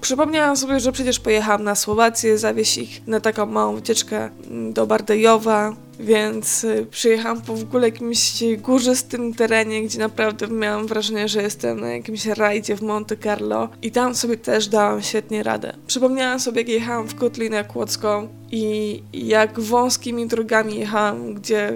Przypomniałam 0.02 0.56
sobie, 0.56 0.80
że 0.80 0.92
przecież 0.92 1.20
pojechałam 1.20 1.64
na 1.64 1.74
Słowację, 1.74 2.38
zawieźć 2.38 2.78
ich 2.78 3.06
na 3.06 3.20
taką 3.20 3.46
małą 3.46 3.74
wycieczkę 3.74 4.30
mm, 4.50 4.72
do 4.72 4.86
Bardejowa, 4.86 5.76
więc 6.00 6.64
y, 6.64 6.86
przyjechałam 6.90 7.42
po 7.42 7.56
w 7.56 7.62
ogóle 7.62 7.88
jakimś 7.88 8.42
górzystym 8.58 9.34
terenie, 9.34 9.82
gdzie 9.82 9.98
naprawdę 9.98 10.48
miałam 10.48 10.86
wrażenie, 10.86 11.28
że 11.28 11.42
jestem 11.42 11.80
na 11.80 11.88
jakimś 11.88 12.26
rajdzie 12.26 12.76
w 12.76 12.82
Monte 12.82 13.16
Carlo 13.16 13.68
i 13.82 13.90
tam 13.90 14.14
sobie 14.14 14.36
też 14.36 14.68
dałam 14.68 15.02
świetnie 15.02 15.42
radę. 15.42 15.72
Przypomniałam 15.86 16.40
sobie, 16.40 16.60
jak 16.60 16.68
jechałam 16.68 17.08
w 17.08 17.14
Kotlinę 17.14 17.64
Kłodzką 17.64 18.28
i 18.50 19.02
jak 19.12 19.60
wąskimi 19.60 20.26
drogami 20.26 20.78
jechałam, 20.78 21.34
gdzie 21.34 21.72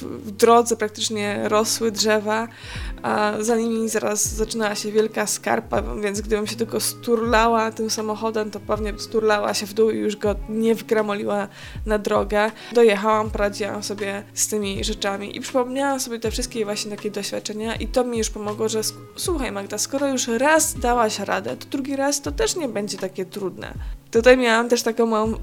w, 0.00 0.30
drodze 0.30 0.76
praktycznie 0.76 1.40
rosły 1.44 1.92
drzewa, 1.92 2.48
a 3.02 3.32
za 3.40 3.56
nimi 3.56 3.88
zaraz 3.88 4.34
zaczynała 4.34 4.74
się 4.74 4.92
wielka 4.92 5.26
skarpa, 5.26 5.82
więc 5.82 6.20
gdybym 6.20 6.46
się 6.46 6.56
tylko 6.56 6.80
sturlała 6.80 7.72
tym 7.72 7.90
samochodem, 7.90 8.50
to 8.50 8.60
pewnie 8.60 8.98
sturlała 8.98 9.54
się 9.54 9.66
w 9.66 9.74
dół 9.74 9.90
i 9.90 9.96
już 9.96 10.16
go 10.16 10.34
nie 10.48 10.74
wgramoliła 10.74 11.48
na 11.86 11.98
drogę. 11.98 12.50
Dojechałam, 12.72 13.30
poradziłam 13.30 13.82
sobie 13.82 14.22
z 14.34 14.48
tymi 14.48 14.84
rzeczami 14.84 15.36
i 15.36 15.40
przypomniałam 15.40 16.00
sobie 16.00 16.18
te 16.18 16.30
wszystkie 16.30 16.64
właśnie 16.64 16.90
takie 16.90 17.10
doświadczenia 17.10 17.74
i 17.74 17.86
to 17.86 18.04
mi 18.04 18.18
już 18.18 18.30
pomogło, 18.30 18.68
że 18.68 18.80
słuchaj 19.16 19.52
Magda, 19.52 19.78
skoro 19.78 20.08
już 20.08 20.28
raz 20.28 20.74
dałaś 20.74 21.18
radę, 21.18 21.56
to 21.56 21.66
drugi 21.66 21.96
raz 21.96 22.20
to 22.20 22.32
też 22.32 22.56
nie 22.56 22.68
będzie 22.68 22.98
takie 22.98 23.24
trudne. 23.24 23.97
Tutaj 24.10 24.36
miałam 24.36 24.68
też 24.68 24.82
taką 24.82 25.06
małą, 25.06 25.34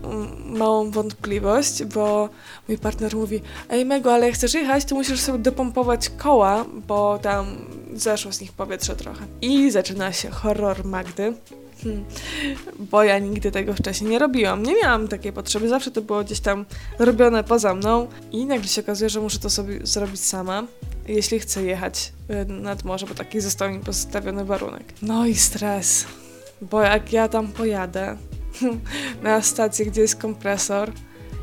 małą 0.45 0.91
wątpliwość, 0.91 1.83
bo 1.83 2.29
mój 2.67 2.77
partner 2.77 3.15
mówi 3.15 3.41
Ej 3.69 3.85
Mego, 3.85 4.13
ale 4.13 4.25
jak 4.25 4.35
chcesz 4.35 4.53
jechać, 4.53 4.85
to 4.85 4.95
musisz 4.95 5.19
sobie 5.19 5.39
dopompować 5.39 6.09
koła, 6.09 6.65
bo 6.87 7.19
tam 7.21 7.45
zeszło 7.93 8.31
z 8.31 8.41
nich 8.41 8.53
powietrze 8.53 8.95
trochę. 8.95 9.25
I 9.41 9.71
zaczyna 9.71 10.11
się 10.13 10.29
horror 10.29 10.85
Magdy. 10.85 11.33
Hmm. 11.83 12.05
Bo 12.79 13.03
ja 13.03 13.19
nigdy 13.19 13.51
tego 13.51 13.73
wcześniej 13.73 14.11
nie 14.11 14.19
robiłam. 14.19 14.63
Nie 14.63 14.75
miałam 14.83 15.07
takiej 15.07 15.33
potrzeby, 15.33 15.69
zawsze 15.69 15.91
to 15.91 16.01
było 16.01 16.23
gdzieś 16.23 16.39
tam 16.39 16.65
robione 16.99 17.43
poza 17.43 17.73
mną 17.73 18.07
i 18.31 18.45
nagle 18.45 18.67
się 18.67 18.81
okazuje, 18.81 19.09
że 19.09 19.21
muszę 19.21 19.39
to 19.39 19.49
sobie 19.49 19.79
zrobić 19.83 20.21
sama, 20.21 20.63
jeśli 21.07 21.39
chcę 21.39 21.63
jechać 21.63 22.13
y, 22.29 22.45
nad 22.45 22.83
morze, 22.83 23.05
bo 23.07 23.13
taki 23.13 23.41
został 23.41 23.69
mi 23.69 23.79
postawiony 23.79 24.45
warunek. 24.45 24.83
No 25.01 25.25
i 25.25 25.35
stres, 25.35 26.05
bo 26.61 26.81
jak 26.81 27.13
ja 27.13 27.27
tam 27.27 27.47
pojadę, 27.47 28.17
na 29.23 29.41
stację, 29.41 29.85
gdzie 29.85 30.01
jest 30.01 30.15
kompresor, 30.15 30.91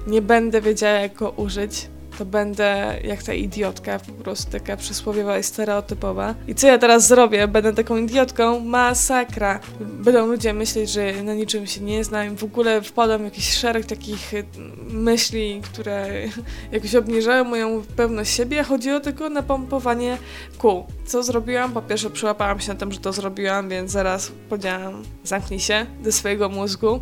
nie 0.06 0.22
będę 0.22 0.60
wiedziała, 0.60 0.92
jak 0.92 1.14
go 1.14 1.30
użyć, 1.30 1.88
to 2.22 2.26
będę 2.26 3.00
jak 3.04 3.22
ta 3.22 3.34
idiotka, 3.34 3.98
po 3.98 4.12
prostu 4.12 4.52
taka 4.52 4.76
przysłowiowa 4.76 5.38
i 5.38 5.42
stereotypowa. 5.42 6.34
I 6.48 6.54
co 6.54 6.66
ja 6.66 6.78
teraz 6.78 7.08
zrobię? 7.08 7.48
Będę 7.48 7.72
taką 7.72 7.96
idiotką? 7.96 8.60
Masakra! 8.60 9.60
Będą 9.80 10.26
ludzie 10.26 10.52
myśleć, 10.52 10.90
że 10.90 11.22
na 11.22 11.34
niczym 11.34 11.66
się 11.66 11.80
nie 11.80 12.04
znam. 12.04 12.36
W 12.36 12.44
ogóle 12.44 12.82
wpadam 12.82 13.20
w 13.20 13.24
jakiś 13.24 13.52
szereg 13.52 13.86
takich 13.86 14.34
y, 14.34 14.44
myśli, 14.90 15.60
które 15.64 16.08
jakoś 16.72 16.94
obniżają 16.94 17.44
moją 17.44 17.82
pewność 17.96 18.34
siebie. 18.34 18.64
Tylko 19.02 19.26
o 19.26 19.28
napompowanie 19.28 20.18
kół. 20.58 20.84
Co 21.06 21.22
zrobiłam? 21.22 21.72
Po 21.72 21.82
pierwsze 21.82 22.10
przyłapałam 22.10 22.60
się 22.60 22.72
na 22.72 22.78
tym, 22.78 22.92
że 22.92 22.98
to 22.98 23.12
zrobiłam, 23.12 23.68
więc 23.68 23.90
zaraz 23.90 24.32
powiedziałam 24.48 25.02
zamknij 25.24 25.60
się 25.60 25.86
do 26.02 26.12
swojego 26.12 26.48
mózgu. 26.48 27.00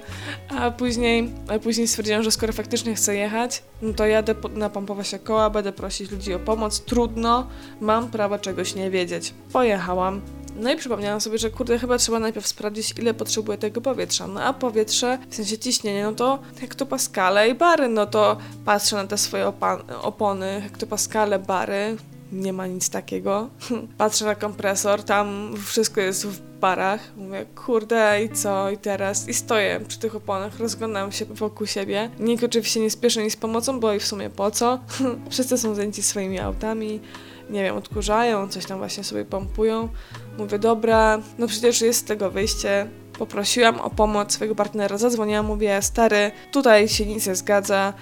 a 0.58 0.70
później, 0.70 1.30
a 1.48 1.58
później 1.58 1.88
stwierdziłam, 1.88 2.22
że 2.22 2.30
skoro 2.30 2.52
faktycznie 2.52 2.94
chcę 2.94 3.16
jechać, 3.16 3.62
no 3.82 3.92
to 3.92 4.06
jadę 4.06 4.34
napompować 4.60 5.08
się 5.08 5.18
koła, 5.18 5.50
będę 5.50 5.72
prosić 5.72 6.10
ludzi 6.10 6.34
o 6.34 6.38
pomoc. 6.38 6.80
Trudno, 6.80 7.46
mam 7.80 8.10
prawo 8.10 8.38
czegoś 8.38 8.74
nie 8.74 8.90
wiedzieć. 8.90 9.34
Pojechałam. 9.52 10.20
No 10.56 10.72
i 10.72 10.76
przypomniałam 10.76 11.20
sobie, 11.20 11.38
że 11.38 11.50
kurde, 11.50 11.78
chyba 11.78 11.98
trzeba 11.98 12.18
najpierw 12.18 12.46
sprawdzić, 12.46 12.94
ile 12.98 13.14
potrzebuję 13.14 13.58
tego 13.58 13.80
powietrza. 13.80 14.26
No 14.26 14.42
a 14.42 14.52
powietrze, 14.52 15.18
w 15.30 15.34
sensie 15.34 15.58
ciśnienie, 15.58 16.04
no 16.04 16.12
to 16.12 16.38
hektopaskale 16.60 17.48
i 17.48 17.54
bary, 17.54 17.88
no 17.88 18.06
to 18.06 18.36
patrzę 18.64 18.96
na 18.96 19.06
te 19.06 19.18
swoje 19.18 19.52
opony, 20.02 20.60
hektopaskale, 20.62 21.38
bary, 21.38 21.96
nie 22.32 22.52
ma 22.52 22.66
nic 22.66 22.90
takiego. 22.90 23.48
Patrzę 23.98 24.24
na 24.24 24.34
kompresor, 24.34 25.02
tam 25.02 25.54
wszystko 25.66 26.00
jest 26.00 26.26
w 26.26 26.40
barach. 26.60 27.12
Mówię, 27.16 27.46
kurde, 27.66 28.24
i 28.24 28.28
co, 28.28 28.70
i 28.70 28.78
teraz? 28.78 29.28
I 29.28 29.34
stoję 29.34 29.80
przy 29.88 29.98
tych 29.98 30.16
oponach, 30.16 30.58
rozglądam 30.58 31.12
się 31.12 31.24
wokół 31.24 31.66
siebie. 31.66 32.10
Nikt 32.18 32.44
oczywiście 32.44 32.80
nie 32.80 32.90
spieszy 32.90 33.22
nic 33.22 33.32
z 33.32 33.36
pomocą, 33.36 33.80
bo 33.80 33.94
i 33.94 34.00
w 34.00 34.06
sumie 34.06 34.30
po 34.30 34.50
co? 34.50 34.80
Wszyscy 35.30 35.58
są 35.58 35.74
zajęci 35.74 36.02
swoimi 36.02 36.40
autami, 36.40 37.00
nie 37.50 37.62
wiem, 37.62 37.76
odkurzają, 37.76 38.48
coś 38.48 38.66
tam 38.66 38.78
właśnie 38.78 39.04
sobie 39.04 39.24
pompują. 39.24 39.88
Mówię, 40.38 40.58
dobra, 40.58 41.18
no 41.38 41.46
przecież 41.46 41.80
jest 41.80 42.00
z 42.00 42.04
tego 42.04 42.30
wyjście. 42.30 42.86
Poprosiłam 43.18 43.80
o 43.80 43.90
pomoc 43.90 44.32
swojego 44.32 44.54
partnera, 44.54 44.98
zadzwoniłam, 44.98 45.46
mówię, 45.46 45.82
stary, 45.82 46.30
tutaj 46.52 46.88
się 46.88 47.06
nic 47.06 47.26
nie 47.26 47.34
zgadza, 47.34 47.92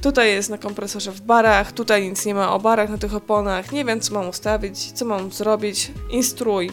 Tutaj 0.00 0.28
jest 0.28 0.50
na 0.50 0.58
kompresorze 0.58 1.12
w 1.12 1.20
barach, 1.20 1.72
tutaj 1.72 2.08
nic 2.08 2.26
nie 2.26 2.34
ma 2.34 2.54
o 2.54 2.60
barach 2.60 2.90
na 2.90 2.98
tych 2.98 3.14
oponach, 3.14 3.72
nie 3.72 3.84
wiem 3.84 4.00
co 4.00 4.14
mam 4.14 4.28
ustawić, 4.28 4.92
co 4.92 5.04
mam 5.04 5.32
zrobić, 5.32 5.92
instruuj. 6.10 6.70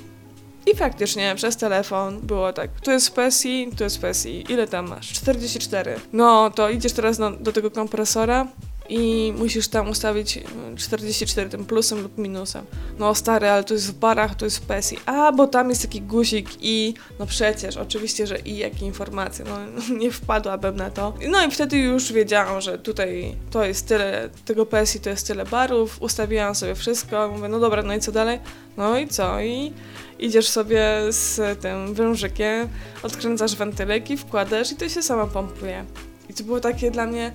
I 0.65 0.75
faktycznie 0.75 1.33
przez 1.35 1.57
telefon 1.57 2.19
było 2.19 2.53
tak, 2.53 2.69
tu 2.81 2.91
jest 2.91 3.15
PSI, 3.15 3.69
tu 3.77 3.83
jest 3.83 4.01
PSI, 4.01 4.45
ile 4.49 4.67
tam 4.67 4.89
masz? 4.89 5.11
44. 5.13 5.95
No 6.13 6.51
to 6.51 6.69
idziesz 6.69 6.93
teraz 6.93 7.19
no, 7.19 7.31
do 7.31 7.51
tego 7.51 7.71
kompresora, 7.71 8.47
i 8.91 9.33
musisz 9.37 9.67
tam 9.67 9.89
ustawić 9.89 10.39
44 10.77 11.49
tym 11.49 11.65
plusem 11.65 12.01
lub 12.01 12.17
minusem. 12.17 12.65
No 12.99 13.15
stary, 13.15 13.49
ale 13.49 13.63
to 13.63 13.73
jest 13.73 13.87
w 13.87 13.93
barach, 13.93 14.35
to 14.35 14.45
jest 14.45 14.57
w 14.57 14.61
PSI. 14.61 14.97
A, 15.05 15.31
bo 15.31 15.47
tam 15.47 15.69
jest 15.69 15.81
taki 15.81 16.01
guzik 16.01 16.49
i 16.61 16.93
no 17.19 17.25
przecież, 17.25 17.77
oczywiście, 17.77 18.27
że 18.27 18.39
i 18.39 18.57
jakie 18.57 18.85
informacje, 18.85 19.45
no 19.45 19.57
nie 20.01 20.11
wpadłabym 20.11 20.75
na 20.75 20.89
to. 20.89 21.13
No 21.29 21.45
i 21.45 21.51
wtedy 21.51 21.77
już 21.77 22.13
wiedziałam, 22.13 22.61
że 22.61 22.79
tutaj 22.79 23.35
to 23.51 23.65
jest 23.65 23.87
tyle, 23.87 24.29
tego 24.45 24.65
PSI 24.65 24.99
to 24.99 25.09
jest 25.09 25.27
tyle 25.27 25.45
barów, 25.45 26.01
ustawiłam 26.01 26.55
sobie 26.55 26.75
wszystko, 26.75 27.31
mówię, 27.35 27.47
no 27.47 27.59
dobra, 27.59 27.83
no 27.83 27.95
i 27.95 27.99
co 27.99 28.11
dalej? 28.11 28.39
No 28.77 28.99
i 28.99 29.07
co? 29.07 29.41
I 29.41 29.73
idziesz 30.19 30.47
sobie 30.47 30.83
z 31.09 31.59
tym 31.61 31.93
wężykiem, 31.93 32.67
odkręcasz 33.03 33.55
wentylek 33.55 34.09
i 34.09 34.17
wkładasz 34.17 34.71
i 34.71 34.75
to 34.75 34.89
się 34.89 35.03
sama 35.03 35.27
pompuje. 35.27 35.85
I 36.29 36.33
to 36.33 36.43
było 36.43 36.59
takie 36.59 36.91
dla 36.91 37.05
mnie 37.05 37.31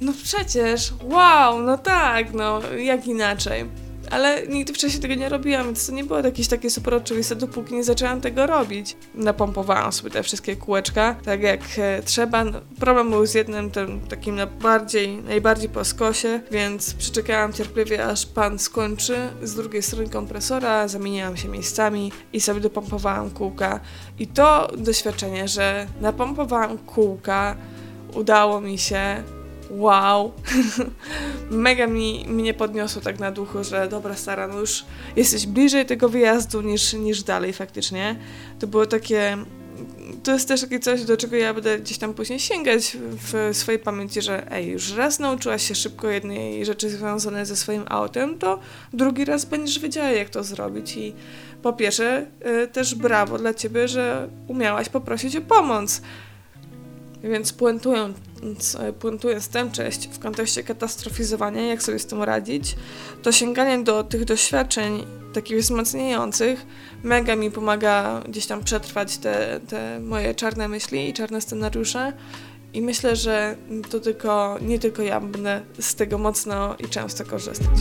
no 0.00 0.12
przecież, 0.24 0.92
wow, 1.02 1.62
no 1.62 1.78
tak, 1.78 2.32
no 2.34 2.60
jak 2.76 3.06
inaczej. 3.06 3.64
Ale 4.10 4.46
nigdy 4.46 4.72
wcześniej 4.72 5.02
tego 5.02 5.14
nie 5.14 5.28
robiłam, 5.28 5.64
więc 5.64 5.86
to 5.86 5.92
nie 5.92 6.04
było 6.04 6.18
jakieś 6.20 6.48
takie 6.48 6.70
super 6.70 6.94
oczywiste, 6.94 7.36
dopóki 7.36 7.74
nie 7.74 7.84
zaczęłam 7.84 8.20
tego 8.20 8.46
robić. 8.46 8.96
Napompowałam 9.14 9.92
sobie 9.92 10.10
te 10.10 10.22
wszystkie 10.22 10.56
kółeczka, 10.56 11.16
tak 11.24 11.42
jak 11.42 11.60
e, 11.78 12.02
trzeba. 12.02 12.44
No, 12.44 12.60
problem 12.80 13.10
był 13.10 13.26
z 13.26 13.34
jednym, 13.34 13.70
tym 13.70 14.00
takim 14.00 14.36
najbardziej, 14.36 15.16
najbardziej 15.16 15.68
po 15.68 15.84
skosie, 15.84 16.40
więc 16.50 16.94
przyczekałam 16.94 17.52
cierpliwie, 17.52 18.06
aż 18.06 18.26
pan 18.26 18.58
skończy. 18.58 19.16
Z 19.42 19.54
drugiej 19.54 19.82
strony 19.82 20.08
kompresora 20.08 20.88
zamieniałam 20.88 21.36
się 21.36 21.48
miejscami 21.48 22.12
i 22.32 22.40
sobie 22.40 22.60
dopompowałam 22.60 23.30
kółka. 23.30 23.80
I 24.18 24.26
to 24.26 24.68
doświadczenie, 24.78 25.48
że 25.48 25.86
napompowałam 26.00 26.78
kółka, 26.78 27.56
udało 28.14 28.60
mi 28.60 28.78
się 28.78 29.22
wow, 29.70 30.32
mega 31.50 31.86
mi, 31.86 32.24
mnie 32.28 32.54
podniosło 32.54 33.02
tak 33.02 33.18
na 33.18 33.30
duchu, 33.30 33.64
że 33.64 33.88
dobra 33.88 34.16
stara, 34.16 34.48
no 34.48 34.60
już 34.60 34.84
jesteś 35.16 35.46
bliżej 35.46 35.86
tego 35.86 36.08
wyjazdu 36.08 36.60
niż, 36.60 36.92
niż 36.92 37.22
dalej 37.22 37.52
faktycznie. 37.52 38.16
To 38.58 38.66
było 38.66 38.86
takie, 38.86 39.38
to 40.22 40.32
jest 40.32 40.48
też 40.48 40.60
takie 40.60 40.80
coś, 40.80 41.04
do 41.04 41.16
czego 41.16 41.36
ja 41.36 41.54
będę 41.54 41.78
gdzieś 41.78 41.98
tam 41.98 42.14
później 42.14 42.40
sięgać 42.40 42.96
w 43.00 43.50
swojej 43.56 43.78
pamięci, 43.78 44.22
że 44.22 44.52
ej, 44.52 44.68
już 44.68 44.92
raz 44.92 45.18
nauczyłaś 45.18 45.68
się 45.68 45.74
szybko 45.74 46.10
jednej 46.10 46.64
rzeczy 46.64 46.90
związanej 46.90 47.46
ze 47.46 47.56
swoim 47.56 47.84
autem, 47.88 48.38
to 48.38 48.58
drugi 48.92 49.24
raz 49.24 49.44
będziesz 49.44 49.78
wiedziała, 49.78 50.10
jak 50.10 50.30
to 50.30 50.44
zrobić 50.44 50.96
i 50.96 51.14
po 51.62 51.72
pierwsze 51.72 52.26
y, 52.64 52.66
też 52.66 52.94
brawo 52.94 53.38
dla 53.38 53.54
ciebie, 53.54 53.88
że 53.88 54.28
umiałaś 54.48 54.88
poprosić 54.88 55.36
o 55.36 55.40
pomoc. 55.40 56.02
Więc 57.22 57.52
puentując, 57.52 58.16
puentując 59.00 59.48
tę 59.48 59.70
część 59.72 60.08
w 60.08 60.18
kontekście 60.18 60.62
katastrofizowania, 60.62 61.66
jak 61.66 61.82
sobie 61.82 61.98
z 61.98 62.06
tym 62.06 62.22
radzić, 62.22 62.76
to 63.22 63.32
sięganie 63.32 63.84
do 63.84 64.04
tych 64.04 64.24
doświadczeń 64.24 65.06
takich 65.32 65.58
wzmacniających 65.58 66.66
mega 67.02 67.36
mi 67.36 67.50
pomaga 67.50 68.22
gdzieś 68.28 68.46
tam 68.46 68.64
przetrwać 68.64 69.18
te, 69.18 69.60
te 69.68 70.00
moje 70.00 70.34
czarne 70.34 70.68
myśli 70.68 71.08
i 71.08 71.12
czarne 71.12 71.40
scenariusze. 71.40 72.12
I 72.72 72.82
myślę, 72.82 73.16
że 73.16 73.56
to 73.90 74.00
tylko, 74.00 74.58
nie 74.60 74.78
tylko 74.78 75.02
ja 75.02 75.20
będę 75.20 75.60
z 75.80 75.94
tego 75.94 76.18
mocno 76.18 76.74
i 76.78 76.88
często 76.88 77.24
korzystać. 77.24 77.78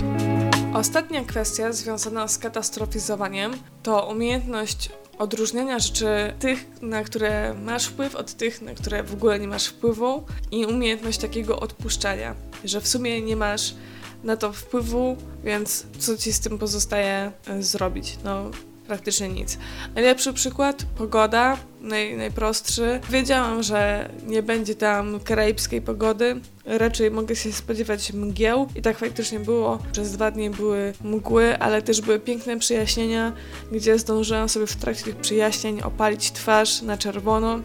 Ostatnia 0.73 1.23
kwestia 1.23 1.73
związana 1.73 2.27
z 2.27 2.37
katastrofizowaniem 2.37 3.51
to 3.83 4.07
umiejętność 4.07 4.89
odróżniania 5.17 5.79
rzeczy 5.79 6.33
tych, 6.39 6.81
na 6.81 7.03
które 7.03 7.53
masz 7.53 7.85
wpływ, 7.85 8.15
od 8.15 8.33
tych, 8.33 8.61
na 8.61 8.73
które 8.73 9.03
w 9.03 9.13
ogóle 9.13 9.39
nie 9.39 9.47
masz 9.47 9.65
wpływu 9.67 10.23
i 10.51 10.65
umiejętność 10.65 11.19
takiego 11.19 11.59
odpuszczania, 11.59 12.35
że 12.63 12.81
w 12.81 12.87
sumie 12.87 13.21
nie 13.21 13.35
masz 13.35 13.75
na 14.23 14.37
to 14.37 14.53
wpływu, 14.53 15.17
więc 15.43 15.85
co 15.99 16.17
ci 16.17 16.33
z 16.33 16.39
tym 16.39 16.57
pozostaje 16.57 17.31
e, 17.47 17.63
zrobić? 17.63 18.17
No, 18.23 18.51
praktycznie 18.87 19.29
nic. 19.29 19.57
Najlepszy 19.95 20.33
przykład, 20.33 20.85
pogoda, 20.97 21.57
naj, 21.81 22.17
najprostszy. 22.17 22.99
Wiedziałam, 23.09 23.63
że 23.63 24.09
nie 24.27 24.43
będzie 24.43 24.75
tam 24.75 25.19
karaibskiej 25.19 25.81
pogody, 25.81 26.35
raczej 26.65 27.11
mogę 27.11 27.35
się 27.35 27.51
spodziewać 27.53 28.13
mgieł 28.13 28.67
i 28.75 28.81
tak 28.81 28.97
faktycznie 28.97 29.39
było. 29.39 29.79
Przez 29.91 30.11
dwa 30.11 30.31
dni 30.31 30.49
były 30.49 30.93
mgły, 31.03 31.57
ale 31.57 31.81
też 31.81 32.01
były 32.01 32.19
piękne 32.19 32.59
przyjaśnienia, 32.59 33.33
gdzie 33.71 33.99
zdążyłam 33.99 34.49
sobie 34.49 34.67
w 34.67 34.75
trakcie 34.75 35.03
tych 35.03 35.15
przyjaśnień 35.15 35.81
opalić 35.81 36.31
twarz 36.31 36.81
na 36.81 36.97
czerwono 36.97 37.59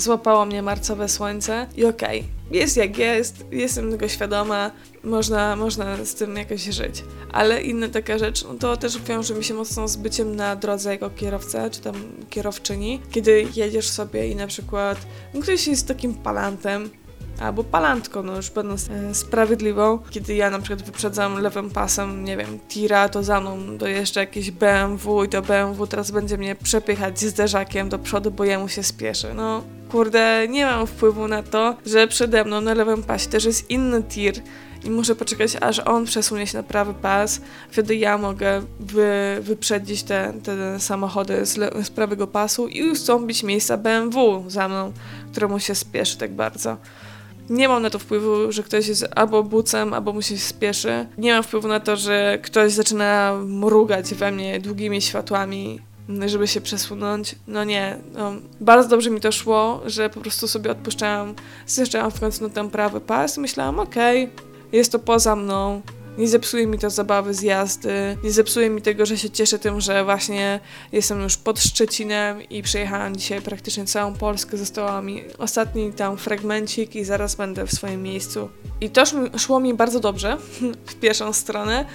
złapało 0.00 0.46
mnie 0.46 0.62
marcowe 0.62 1.08
słońce 1.08 1.66
i 1.76 1.84
okej, 1.84 2.20
okay, 2.20 2.58
jest 2.58 2.76
jak 2.76 2.98
jest, 2.98 3.44
jestem 3.50 3.90
tego 3.90 4.08
świadoma, 4.08 4.70
można, 5.04 5.56
można 5.56 6.04
z 6.04 6.14
tym 6.14 6.36
jakoś 6.36 6.62
żyć. 6.62 7.04
Ale 7.32 7.62
inna 7.62 7.88
taka 7.88 8.18
rzecz, 8.18 8.44
no 8.44 8.54
to 8.54 8.76
też 8.76 8.98
wiąże 8.98 9.34
mi 9.34 9.44
się 9.44 9.54
mocno 9.54 9.88
z 9.88 9.96
byciem 9.96 10.36
na 10.36 10.56
drodze 10.56 10.90
jako 10.90 11.10
kierowca, 11.10 11.70
czy 11.70 11.80
tam 11.80 11.94
kierowczyni, 12.30 13.00
kiedy 13.10 13.46
jedziesz 13.56 13.88
sobie 13.88 14.28
i 14.28 14.36
na 14.36 14.46
przykład 14.46 14.98
no 15.34 15.40
ktoś 15.40 15.66
jest 15.66 15.88
takim 15.88 16.14
palantem, 16.14 16.90
albo 17.40 17.64
palantką, 17.64 18.22
no 18.22 18.36
już 18.36 18.50
będąc 18.50 18.90
e, 18.90 19.14
sprawiedliwą. 19.14 19.98
Kiedy 20.10 20.34
ja 20.34 20.50
na 20.50 20.58
przykład 20.58 20.82
wyprzedzam 20.82 21.38
lewym 21.38 21.70
pasem, 21.70 22.24
nie 22.24 22.36
wiem, 22.36 22.58
tira, 22.68 23.08
to 23.08 23.22
za 23.22 23.40
mną 23.40 23.76
dojeżdża 23.76 24.20
jakieś 24.20 24.50
BMW 24.50 25.24
i 25.24 25.28
to 25.28 25.42
BMW 25.42 25.86
teraz 25.86 26.10
będzie 26.10 26.38
mnie 26.38 26.54
przepychać 26.54 27.20
zderzakiem 27.20 27.88
do 27.88 27.98
przodu, 27.98 28.30
bo 28.30 28.44
jemu 28.44 28.68
się 28.68 28.82
spieszy. 28.82 29.34
No, 29.34 29.62
kurde, 29.90 30.48
nie 30.48 30.66
mam 30.66 30.86
wpływu 30.86 31.28
na 31.28 31.42
to, 31.42 31.76
że 31.86 32.08
przede 32.08 32.44
mną 32.44 32.60
na 32.60 32.74
lewym 32.74 33.02
pasie 33.02 33.28
też 33.28 33.44
jest 33.44 33.70
inny 33.70 34.02
tir 34.02 34.34
i 34.84 34.90
muszę 34.90 35.14
poczekać, 35.14 35.56
aż 35.60 35.78
on 35.78 36.04
przesunie 36.04 36.46
się 36.46 36.56
na 36.58 36.62
prawy 36.62 36.94
pas. 36.94 37.40
Wtedy 37.70 37.96
ja 37.96 38.18
mogę 38.18 38.62
wy, 38.80 39.06
wyprzedzić 39.40 40.02
te, 40.02 40.32
te 40.42 40.80
samochody 40.80 41.46
z, 41.46 41.56
le, 41.56 41.70
z 41.84 41.90
prawego 41.90 42.26
pasu 42.26 42.68
i 42.68 42.90
ustąpić 42.90 43.42
miejsca 43.42 43.76
BMW 43.76 44.44
za 44.48 44.68
mną, 44.68 44.92
któremu 45.32 45.60
się 45.60 45.74
spieszy 45.74 46.18
tak 46.18 46.34
bardzo. 46.34 46.76
Nie 47.50 47.68
mam 47.68 47.82
na 47.82 47.90
to 47.90 47.98
wpływu, 47.98 48.52
że 48.52 48.62
ktoś 48.62 48.88
jest 48.88 49.06
albo 49.14 49.42
bucem, 49.42 49.94
albo 49.94 50.12
mu 50.12 50.22
się 50.22 50.38
spieszy. 50.38 51.06
Nie 51.18 51.34
mam 51.34 51.42
wpływu 51.42 51.68
na 51.68 51.80
to, 51.80 51.96
że 51.96 52.38
ktoś 52.42 52.72
zaczyna 52.72 53.32
mrugać 53.46 54.14
we 54.14 54.32
mnie 54.32 54.60
długimi 54.60 55.02
światłami, 55.02 55.80
żeby 56.26 56.48
się 56.48 56.60
przesunąć. 56.60 57.36
No 57.46 57.64
nie. 57.64 57.98
No, 58.14 58.32
bardzo 58.60 58.88
dobrze 58.88 59.10
mi 59.10 59.20
to 59.20 59.32
szło, 59.32 59.80
że 59.86 60.10
po 60.10 60.20
prostu 60.20 60.48
sobie 60.48 60.70
odpuszczałam, 60.70 61.34
zjeżdżałam 61.66 62.10
w 62.10 62.20
końcu 62.20 62.42
na 62.42 62.50
ten 62.50 62.70
prawy 62.70 63.00
pas 63.00 63.36
i 63.36 63.40
myślałam, 63.40 63.78
okej, 63.78 64.24
okay, 64.24 64.46
jest 64.72 64.92
to 64.92 64.98
poza 64.98 65.36
mną, 65.36 65.82
nie 66.18 66.28
zepsuje 66.28 66.66
mi 66.66 66.78
to 66.78 66.90
zabawy 66.90 67.34
z 67.34 67.42
jazdy, 67.42 68.16
nie 68.24 68.32
zepsuje 68.32 68.70
mi 68.70 68.82
tego, 68.82 69.06
że 69.06 69.18
się 69.18 69.30
cieszę 69.30 69.58
tym, 69.58 69.80
że 69.80 70.04
właśnie 70.04 70.60
jestem 70.92 71.22
już 71.22 71.36
pod 71.36 71.60
Szczecinem 71.60 72.42
i 72.42 72.62
przejechałam 72.62 73.16
dzisiaj 73.16 73.42
praktycznie 73.42 73.84
całą 73.84 74.14
Polskę, 74.14 74.56
została 74.56 75.02
mi 75.02 75.24
ostatni 75.38 75.92
tam 75.92 76.16
fragmencik 76.16 76.96
i 76.96 77.04
zaraz 77.04 77.34
będę 77.34 77.66
w 77.66 77.72
swoim 77.72 78.02
miejscu. 78.02 78.48
I 78.80 78.90
to 78.90 79.02
szło 79.38 79.60
mi 79.60 79.74
bardzo 79.74 80.00
dobrze 80.00 80.36
w 80.86 80.94
pierwszą 80.94 81.32
stronę, 81.32 81.86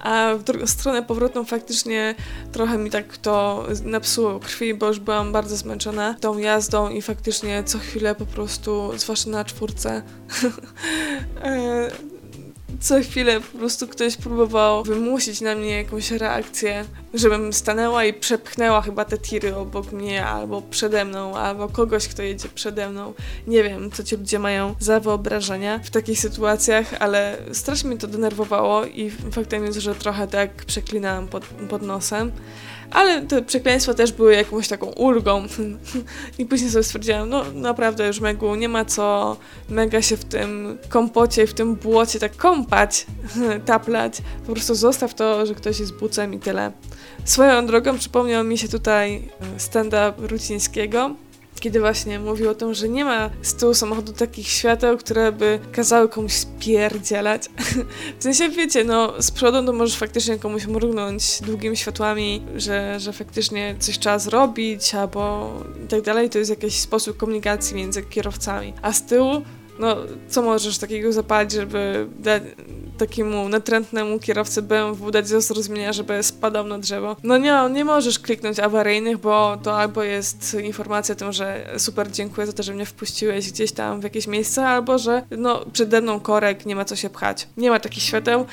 a 0.00 0.34
w 0.34 0.42
drugą 0.42 0.66
stronę 0.66 1.02
powrotną 1.02 1.44
faktycznie 1.44 2.14
trochę 2.52 2.78
mi 2.78 2.90
tak 2.90 3.16
to 3.16 3.66
napsuło 3.84 4.40
krwi, 4.40 4.74
bo 4.74 4.88
już 4.88 4.98
byłam 4.98 5.32
bardzo 5.32 5.56
zmęczona 5.56 6.14
tą 6.20 6.38
jazdą 6.38 6.88
i 6.88 7.02
faktycznie 7.02 7.64
co 7.64 7.78
chwilę 7.78 8.14
po 8.14 8.26
prostu, 8.26 8.92
zwłaszcza 8.96 9.30
na 9.30 9.44
czwórce, 9.44 10.02
e, 11.42 11.69
co 12.80 13.00
chwilę 13.00 13.40
po 13.40 13.58
prostu 13.58 13.88
ktoś 13.88 14.16
próbował 14.16 14.84
wymusić 14.84 15.40
na 15.40 15.54
mnie 15.54 15.76
jakąś 15.76 16.10
reakcję, 16.10 16.84
żebym 17.14 17.52
stanęła 17.52 18.04
i 18.04 18.12
przepchnęła 18.14 18.82
chyba 18.82 19.04
te 19.04 19.18
tiry 19.18 19.56
obok 19.56 19.92
mnie, 19.92 20.26
albo 20.26 20.62
przede 20.62 21.04
mną, 21.04 21.36
albo 21.36 21.68
kogoś, 21.68 22.08
kto 22.08 22.22
jedzie 22.22 22.48
przede 22.54 22.90
mną. 22.90 23.14
Nie 23.46 23.62
wiem, 23.62 23.90
co 23.90 24.04
ci 24.04 24.16
ludzie 24.16 24.38
mają 24.38 24.74
za 24.78 25.00
wyobrażenia 25.00 25.78
w 25.78 25.90
takich 25.90 26.18
sytuacjach, 26.18 26.94
ale 27.00 27.36
strasznie 27.52 27.90
mnie 27.90 27.98
to 27.98 28.06
denerwowało 28.06 28.84
i 28.84 29.10
faktem 29.10 29.64
jest, 29.64 29.78
że 29.78 29.94
trochę 29.94 30.28
tak 30.28 30.64
przeklinałam 30.64 31.28
pod, 31.28 31.44
pod 31.44 31.82
nosem. 31.82 32.32
Ale 32.90 33.22
te 33.22 33.42
przekleństwa 33.42 33.94
też 33.94 34.12
były 34.12 34.34
jakąś 34.34 34.68
taką 34.68 34.86
ulgą. 34.86 35.46
I 36.38 36.46
później 36.46 36.70
sobie 36.70 36.84
stwierdziłam, 36.84 37.28
no 37.28 37.44
naprawdę 37.54 38.06
już 38.06 38.20
Megu, 38.20 38.54
nie 38.54 38.68
ma 38.68 38.84
co 38.84 39.36
mega 39.68 40.02
się 40.02 40.16
w 40.16 40.24
tym 40.24 40.78
kompocie, 40.88 41.46
w 41.46 41.54
tym 41.54 41.74
błocie 41.74 42.18
tak 42.18 42.36
kąpać, 42.36 43.06
taplać. 43.66 44.18
Po 44.46 44.52
prostu 44.52 44.74
zostaw 44.74 45.14
to, 45.14 45.46
że 45.46 45.54
ktoś 45.54 45.80
jest 45.80 45.94
bucem 45.94 46.34
i 46.34 46.38
tyle. 46.38 46.72
Swoją 47.24 47.66
drogą 47.66 47.98
przypomniał 47.98 48.44
mi 48.44 48.58
się 48.58 48.68
tutaj 48.68 49.28
stand-up 49.56 50.12
Rucińskiego, 50.18 51.10
kiedy 51.60 51.80
właśnie 51.80 52.18
mówił 52.18 52.50
o 52.50 52.54
tym, 52.54 52.74
że 52.74 52.88
nie 52.88 53.04
ma 53.04 53.30
z 53.42 53.54
tyłu 53.54 53.74
samochodu 53.74 54.12
takich 54.12 54.48
świateł, 54.48 54.98
które 54.98 55.32
by 55.32 55.58
kazały 55.72 56.08
komuś 56.08 56.32
spierdzielać. 56.32 57.48
w 58.18 58.22
sensie, 58.22 58.48
wiecie, 58.48 58.84
no 58.84 59.22
z 59.22 59.30
przodu 59.30 59.66
to 59.66 59.72
możesz 59.72 59.96
faktycznie 59.96 60.38
komuś 60.38 60.66
mrugnąć 60.66 61.40
długimi 61.40 61.76
światłami, 61.76 62.42
że, 62.56 63.00
że 63.00 63.12
faktycznie 63.12 63.76
coś 63.78 63.98
trzeba 63.98 64.18
zrobić, 64.18 64.94
albo 64.94 65.52
i 65.84 65.88
tak 65.88 66.02
dalej. 66.02 66.30
To 66.30 66.38
jest 66.38 66.50
jakiś 66.50 66.78
sposób 66.78 67.16
komunikacji 67.16 67.76
między 67.76 68.02
kierowcami. 68.02 68.72
A 68.82 68.92
z 68.92 69.02
tyłu 69.02 69.42
no, 69.78 69.96
co 70.28 70.42
możesz 70.42 70.78
takiego 70.78 71.12
zapalić, 71.12 71.52
żeby 71.52 72.06
takiemu 73.00 73.48
natrętnemu 73.48 74.18
kierowcy 74.18 74.62
BMW 74.62 75.10
dać 75.10 75.30
do 75.30 75.40
zrozumienia, 75.40 75.92
żeby 75.92 76.22
spadał 76.22 76.66
na 76.66 76.78
drzewo? 76.78 77.16
No 77.22 77.38
nie, 77.38 77.54
nie 77.72 77.84
możesz 77.84 78.18
kliknąć 78.18 78.58
awaryjnych, 78.58 79.18
bo 79.18 79.56
to 79.62 79.78
albo 79.78 80.02
jest 80.02 80.54
informacja 80.54 81.12
o 81.12 81.18
tym, 81.18 81.32
że 81.32 81.70
super, 81.78 82.10
dziękuję 82.10 82.46
za 82.46 82.52
to, 82.52 82.62
że 82.62 82.74
mnie 82.74 82.86
wpuściłeś 82.86 83.52
gdzieś 83.52 83.72
tam 83.72 84.00
w 84.00 84.04
jakieś 84.04 84.26
miejsce, 84.26 84.68
albo 84.68 84.98
że 84.98 85.22
no, 85.30 85.64
przede 85.72 86.00
mną 86.00 86.20
korek, 86.20 86.66
nie 86.66 86.76
ma 86.76 86.84
co 86.84 86.96
się 86.96 87.10
pchać. 87.10 87.48
Nie 87.56 87.70
ma 87.70 87.80
takich 87.80 88.02
świateł, 88.02 88.46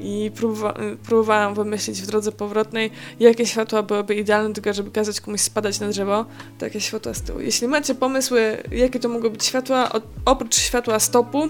i 0.00 0.30
próbowa 0.34 0.74
próbowałam 1.06 1.54
wymyślić 1.54 2.02
w 2.02 2.06
drodze 2.06 2.32
powrotnej, 2.32 2.90
jakie 3.20 3.46
światła 3.46 3.82
byłyby 3.82 4.14
idealne, 4.14 4.54
tylko 4.54 4.72
żeby 4.72 4.90
kazać 4.90 5.20
komuś 5.20 5.40
spadać 5.40 5.80
na 5.80 5.88
drzewo, 5.88 6.24
takie 6.58 6.80
światła 6.80 7.14
z 7.14 7.22
tyłu. 7.22 7.40
Jeśli 7.40 7.68
macie 7.68 7.94
pomysły, 7.94 8.62
jakie 8.72 9.00
to 9.00 9.08
mogą 9.08 9.30
być 9.30 9.44
światła, 9.44 9.90
oprócz 10.24 10.56
światła 10.56 11.00
stopu, 11.00 11.48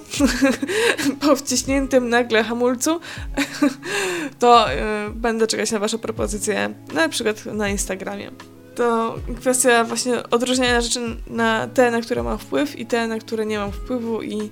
po 1.20 1.36
wciśniętym 1.36 2.08
nagle 2.08 2.44
hamulcu, 2.44 3.00
to 4.38 4.66
yy, 4.70 5.10
będę 5.14 5.46
czekać 5.46 5.70
na 5.70 5.78
Wasze 5.78 5.98
propozycje, 5.98 6.74
na 6.94 7.08
przykład 7.08 7.46
na 7.46 7.68
Instagramie 7.68 8.30
to 8.78 9.14
kwestia 9.40 9.84
właśnie 9.84 10.30
odróżniania 10.30 10.80
rzeczy 10.80 11.00
na 11.26 11.68
te, 11.74 11.90
na 11.90 12.00
które 12.00 12.22
mam 12.22 12.38
wpływ 12.38 12.78
i 12.78 12.86
te, 12.86 13.06
na 13.06 13.18
które 13.18 13.46
nie 13.46 13.58
mam 13.58 13.72
wpływu 13.72 14.22
i 14.22 14.50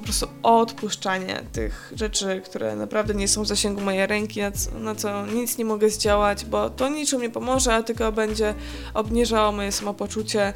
po 0.00 0.04
prostu 0.04 0.28
odpuszczanie 0.42 1.42
tych 1.52 1.92
rzeczy, 1.96 2.42
które 2.44 2.76
naprawdę 2.76 3.14
nie 3.14 3.28
są 3.28 3.42
w 3.42 3.46
zasięgu 3.46 3.80
mojej 3.80 4.06
ręki, 4.06 4.40
na 4.40 4.50
co, 4.50 4.78
na 4.78 4.94
co 4.94 5.26
nic 5.26 5.58
nie 5.58 5.64
mogę 5.64 5.90
zdziałać, 5.90 6.44
bo 6.44 6.70
to 6.70 6.88
niczym 6.88 7.22
nie 7.22 7.30
pomoże, 7.30 7.74
a 7.74 7.82
tylko 7.82 8.12
będzie 8.12 8.54
obniżało 8.94 9.52
moje 9.52 9.72
samopoczucie, 9.72 10.52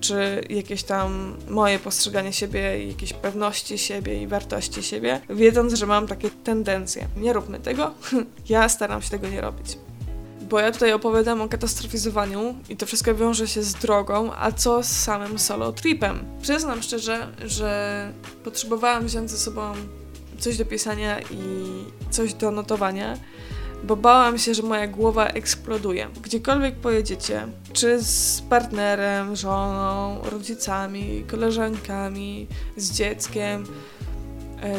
czy 0.00 0.44
jakieś 0.50 0.82
tam 0.82 1.36
moje 1.48 1.78
postrzeganie 1.78 2.32
siebie, 2.32 2.86
jakieś 2.86 3.12
pewności 3.12 3.78
siebie 3.78 4.22
i 4.22 4.26
wartości 4.26 4.82
siebie, 4.82 5.20
wiedząc, 5.30 5.72
że 5.74 5.86
mam 5.86 6.06
takie 6.06 6.30
tendencje. 6.30 7.06
Nie 7.16 7.32
róbmy 7.32 7.60
tego, 7.60 7.94
ja 8.48 8.68
staram 8.68 9.02
się 9.02 9.10
tego 9.10 9.28
nie 9.28 9.40
robić 9.40 9.78
bo 10.52 10.60
ja 10.60 10.72
tutaj 10.72 10.92
opowiadam 10.92 11.40
o 11.40 11.48
katastrofizowaniu 11.48 12.54
i 12.68 12.76
to 12.76 12.86
wszystko 12.86 13.14
wiąże 13.14 13.48
się 13.48 13.62
z 13.62 13.74
drogą, 13.74 14.30
a 14.34 14.52
co 14.52 14.82
z 14.82 14.86
samym 14.86 15.38
solo 15.38 15.72
tripem. 15.72 16.24
Przyznam 16.42 16.82
szczerze, 16.82 17.28
że 17.44 18.12
potrzebowałam 18.44 19.06
wziąć 19.06 19.30
ze 19.30 19.38
sobą 19.38 19.72
coś 20.38 20.56
do 20.56 20.64
pisania 20.64 21.20
i 21.20 21.84
coś 22.10 22.34
do 22.34 22.50
notowania, 22.50 23.18
bo 23.84 23.96
bałam 23.96 24.38
się, 24.38 24.54
że 24.54 24.62
moja 24.62 24.86
głowa 24.86 25.26
eksploduje. 25.26 26.08
Gdziekolwiek 26.22 26.74
pojedziecie, 26.74 27.46
czy 27.72 28.02
z 28.02 28.42
partnerem, 28.50 29.36
żoną, 29.36 30.20
rodzicami, 30.22 31.24
koleżankami, 31.30 32.46
z 32.76 32.92
dzieckiem, 32.92 33.66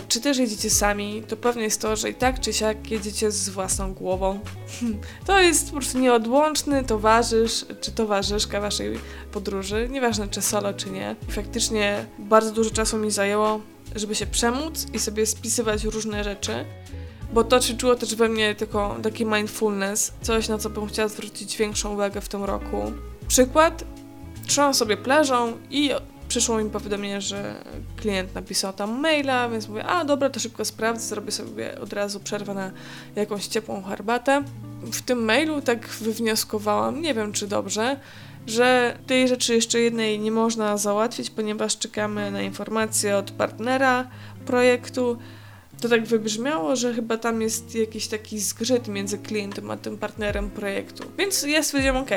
czy 0.07 0.21
też 0.21 0.37
jedziecie 0.37 0.69
sami, 0.69 1.23
to 1.27 1.37
pewnie 1.37 1.63
jest 1.63 1.81
to, 1.81 1.95
że 1.95 2.09
i 2.09 2.15
tak 2.15 2.39
czy 2.39 2.53
siak 2.53 2.91
jedziecie 2.91 3.31
z 3.31 3.49
własną 3.49 3.93
głową. 3.93 4.39
To 5.25 5.39
jest 5.39 5.65
po 5.65 5.77
prostu 5.77 5.99
nieodłączny 5.99 6.83
towarzysz 6.83 7.65
czy 7.81 7.91
towarzyszka 7.91 8.61
waszej 8.61 8.99
podróży, 9.31 9.87
nieważne 9.91 10.27
czy 10.27 10.41
solo 10.41 10.73
czy 10.73 10.89
nie. 10.89 11.15
Faktycznie 11.29 12.05
bardzo 12.19 12.51
dużo 12.51 12.69
czasu 12.69 12.97
mi 12.97 13.11
zajęło, 13.11 13.59
żeby 13.95 14.15
się 14.15 14.25
przemóc 14.25 14.87
i 14.93 14.99
sobie 14.99 15.25
spisywać 15.25 15.83
różne 15.83 16.23
rzeczy, 16.23 16.65
bo 17.33 17.43
to 17.43 17.59
czyniło 17.59 17.95
też 17.95 18.15
we 18.15 18.29
mnie 18.29 18.55
tylko 18.55 18.95
taki 19.03 19.25
mindfulness, 19.25 20.13
coś 20.21 20.47
na 20.47 20.57
co 20.57 20.69
bym 20.69 20.87
chciała 20.87 21.07
zwrócić 21.07 21.57
większą 21.57 21.93
uwagę 21.93 22.21
w 22.21 22.29
tym 22.29 22.43
roku. 22.43 22.91
Przykład, 23.27 23.83
trzymam 24.47 24.73
sobie 24.73 24.97
plażą 24.97 25.57
i 25.69 25.91
przyszło 26.33 26.57
mi 26.57 26.69
powiadomienie, 26.69 27.21
że 27.21 27.55
klient 27.95 28.35
napisał 28.35 28.73
tam 28.73 28.99
maila, 28.99 29.49
więc 29.49 29.67
mówię, 29.67 29.85
a 29.85 30.05
dobra, 30.05 30.29
to 30.29 30.39
szybko 30.39 30.65
sprawdzę, 30.65 31.07
zrobię 31.07 31.31
sobie 31.31 31.79
od 31.79 31.93
razu 31.93 32.19
przerwę 32.19 32.53
na 32.53 32.71
jakąś 33.15 33.47
ciepłą 33.47 33.83
herbatę. 33.83 34.43
W 34.83 35.01
tym 35.01 35.25
mailu 35.25 35.61
tak 35.61 35.87
wywnioskowałam, 35.87 37.01
nie 37.01 37.13
wiem 37.13 37.33
czy 37.33 37.47
dobrze, 37.47 37.97
że 38.47 38.97
tej 39.07 39.27
rzeczy 39.27 39.55
jeszcze 39.55 39.79
jednej 39.79 40.19
nie 40.19 40.31
można 40.31 40.77
załatwić, 40.77 41.29
ponieważ 41.29 41.77
czekamy 41.77 42.31
na 42.31 42.41
informacje 42.41 43.17
od 43.17 43.31
partnera 43.31 44.07
projektu, 44.45 45.17
to 45.83 45.89
tak 45.89 46.05
wybrzmiało, 46.05 46.75
że 46.75 46.93
chyba 46.93 47.17
tam 47.17 47.41
jest 47.41 47.75
jakiś 47.75 48.07
taki 48.07 48.39
zgrzyt 48.39 48.87
między 48.87 49.17
klientem 49.17 49.71
a 49.71 49.77
tym 49.77 49.97
partnerem 49.97 50.49
projektu. 50.49 51.03
Więc 51.17 51.43
ja 51.43 51.63
stwierdziłam, 51.63 51.97
ok, 51.97 52.09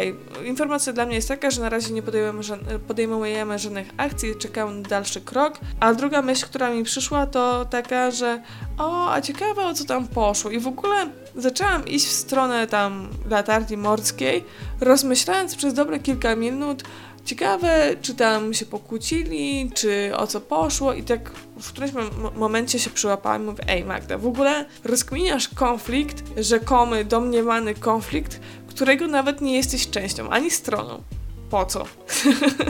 informacja 0.45 0.93
dla 0.93 1.07
mnie 1.07 1.15
jest 1.15 1.29
taka, 1.29 1.51
że 1.51 1.61
na 1.61 1.69
razie 1.69 1.95
nie 1.95 2.03
podejmujemy, 2.03 2.79
podejmujemy 2.89 3.59
żadnych 3.59 3.89
akcji, 3.97 4.37
czekamy 4.37 4.75
na 4.75 4.89
dalszy 4.89 5.21
krok. 5.21 5.59
A 5.81 5.95
druga 5.95 6.23
myśl, 6.23 6.47
która 6.47 6.71
mi 6.71 6.85
przyszła, 6.85 7.27
to 7.27 7.65
taka, 7.65 8.11
że 8.11 8.43
o, 8.79 9.13
a 9.13 9.21
ciekawe 9.21 9.65
o 9.65 9.75
co 9.75 9.85
tam 9.85 10.09
poszło. 10.09 10.51
I 10.51 10.59
w 10.59 10.67
ogóle 10.67 10.97
zaczęłam 11.37 11.89
iść 11.89 12.07
w 12.07 12.13
stronę 12.13 12.67
tam 12.67 13.09
latarni 13.31 13.77
morskiej, 13.77 14.45
rozmyślając 14.81 15.57
przez 15.57 15.75
dobre 15.75 15.99
kilka 15.99 16.37
minut, 16.37 16.83
ciekawe, 17.27 17.97
czy 18.03 18.15
tam 18.15 18.55
się 18.55 18.67
pokłócili, 18.67 19.71
czy 19.75 20.17
o 20.17 20.27
co 20.27 20.41
poszło 20.41 20.95
i 20.95 21.03
tak 21.03 21.31
w 21.61 21.73
którymś 21.73 21.93
momencie 22.37 22.79
się 22.79 22.91
przyłapałam 22.91 23.43
i 23.43 23.47
mówię, 23.47 23.65
ej 23.69 23.85
Magda, 23.85 24.19
w 24.19 24.27
ogóle 24.27 24.65
rozkminiasz 24.85 25.49
konflikt, 25.49 26.23
rzekomy, 26.37 27.05
domniemany 27.05 27.75
konflikt, 27.75 28.41
którego 28.67 29.07
nawet 29.07 29.41
nie 29.41 29.57
jesteś 29.57 29.91
częścią, 29.91 30.31
ani 30.31 30.51
stroną. 30.51 31.03
Po 31.51 31.67
co? 31.67 31.85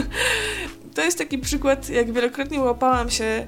to 0.95 1.01
jest 1.01 1.17
taki 1.17 1.37
przykład, 1.37 1.89
jak 1.89 2.11
wielokrotnie 2.11 2.59
łapałam 2.59 3.09
się 3.09 3.47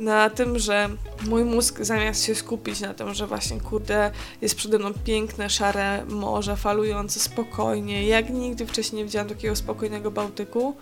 na 0.00 0.30
tym, 0.30 0.58
że 0.58 0.88
mój 1.26 1.44
mózg 1.44 1.80
zamiast 1.80 2.24
się 2.24 2.34
skupić 2.34 2.80
na 2.80 2.94
tym, 2.94 3.14
że 3.14 3.26
właśnie 3.26 3.60
kurde 3.60 4.10
jest 4.40 4.54
przede 4.54 4.78
mną 4.78 4.90
piękne, 5.04 5.50
szare 5.50 6.04
morze, 6.08 6.56
falujące 6.56 7.20
spokojnie, 7.20 8.06
jak 8.06 8.30
nigdy 8.30 8.66
wcześniej 8.66 8.98
nie 8.98 9.04
widziałam 9.04 9.28
takiego 9.28 9.56
spokojnego 9.56 10.10
Bałtyku, 10.10 10.76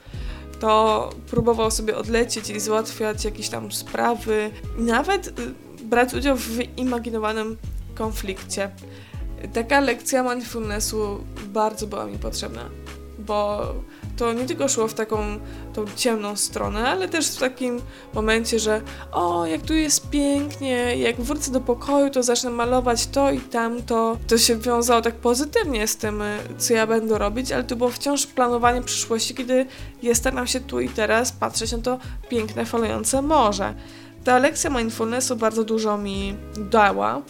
to 0.60 1.10
próbował 1.30 1.70
sobie 1.70 1.96
odlecieć 1.96 2.50
i 2.50 2.60
załatwiać 2.60 3.24
jakieś 3.24 3.48
tam 3.48 3.72
sprawy, 3.72 4.50
nawet 4.78 5.26
y, 5.26 5.32
brać 5.84 6.14
udział 6.14 6.36
w 6.36 6.48
wyimaginowanym 6.48 7.56
konflikcie. 7.94 8.70
Taka 9.52 9.80
lekcja 9.80 10.22
mindfulnessu 10.22 11.24
bardzo 11.46 11.86
była 11.86 12.06
mi 12.06 12.18
potrzebna, 12.18 12.70
bo 13.18 13.64
to 14.18 14.32
nie 14.32 14.44
tylko 14.44 14.68
szło 14.68 14.88
w 14.88 14.94
taką 14.94 15.18
tą 15.74 15.84
ciemną 15.96 16.36
stronę, 16.36 16.88
ale 16.88 17.08
też 17.08 17.28
w 17.28 17.38
takim 17.38 17.80
momencie, 18.14 18.58
że 18.58 18.82
o, 19.12 19.46
jak 19.46 19.62
tu 19.62 19.74
jest 19.74 20.10
pięknie, 20.10 20.96
jak 20.96 21.20
wrócę 21.20 21.50
do 21.50 21.60
pokoju, 21.60 22.10
to 22.10 22.22
zacznę 22.22 22.50
malować 22.50 23.06
to 23.06 23.30
i 23.30 23.40
tamto. 23.40 24.16
To 24.26 24.38
się 24.38 24.56
wiązało 24.56 25.02
tak 25.02 25.14
pozytywnie 25.14 25.88
z 25.88 25.96
tym, 25.96 26.22
co 26.58 26.74
ja 26.74 26.86
będę 26.86 27.18
robić, 27.18 27.52
ale 27.52 27.64
to 27.64 27.76
było 27.76 27.90
wciąż 27.90 28.26
planowanie 28.26 28.82
przyszłości, 28.82 29.34
kiedy 29.34 29.66
ja 30.02 30.14
staram 30.14 30.46
się 30.46 30.60
tu 30.60 30.80
i 30.80 30.88
teraz 30.88 31.32
patrzeć 31.32 31.72
na 31.72 31.78
to 31.78 31.98
piękne, 32.28 32.64
falujące 32.64 33.22
morze. 33.22 33.74
Ta 34.24 34.38
lekcja 34.38 34.70
mindfulnessu 34.70 35.36
bardzo 35.36 35.64
dużo 35.64 35.98
mi 35.98 36.36
dała, 36.70 37.22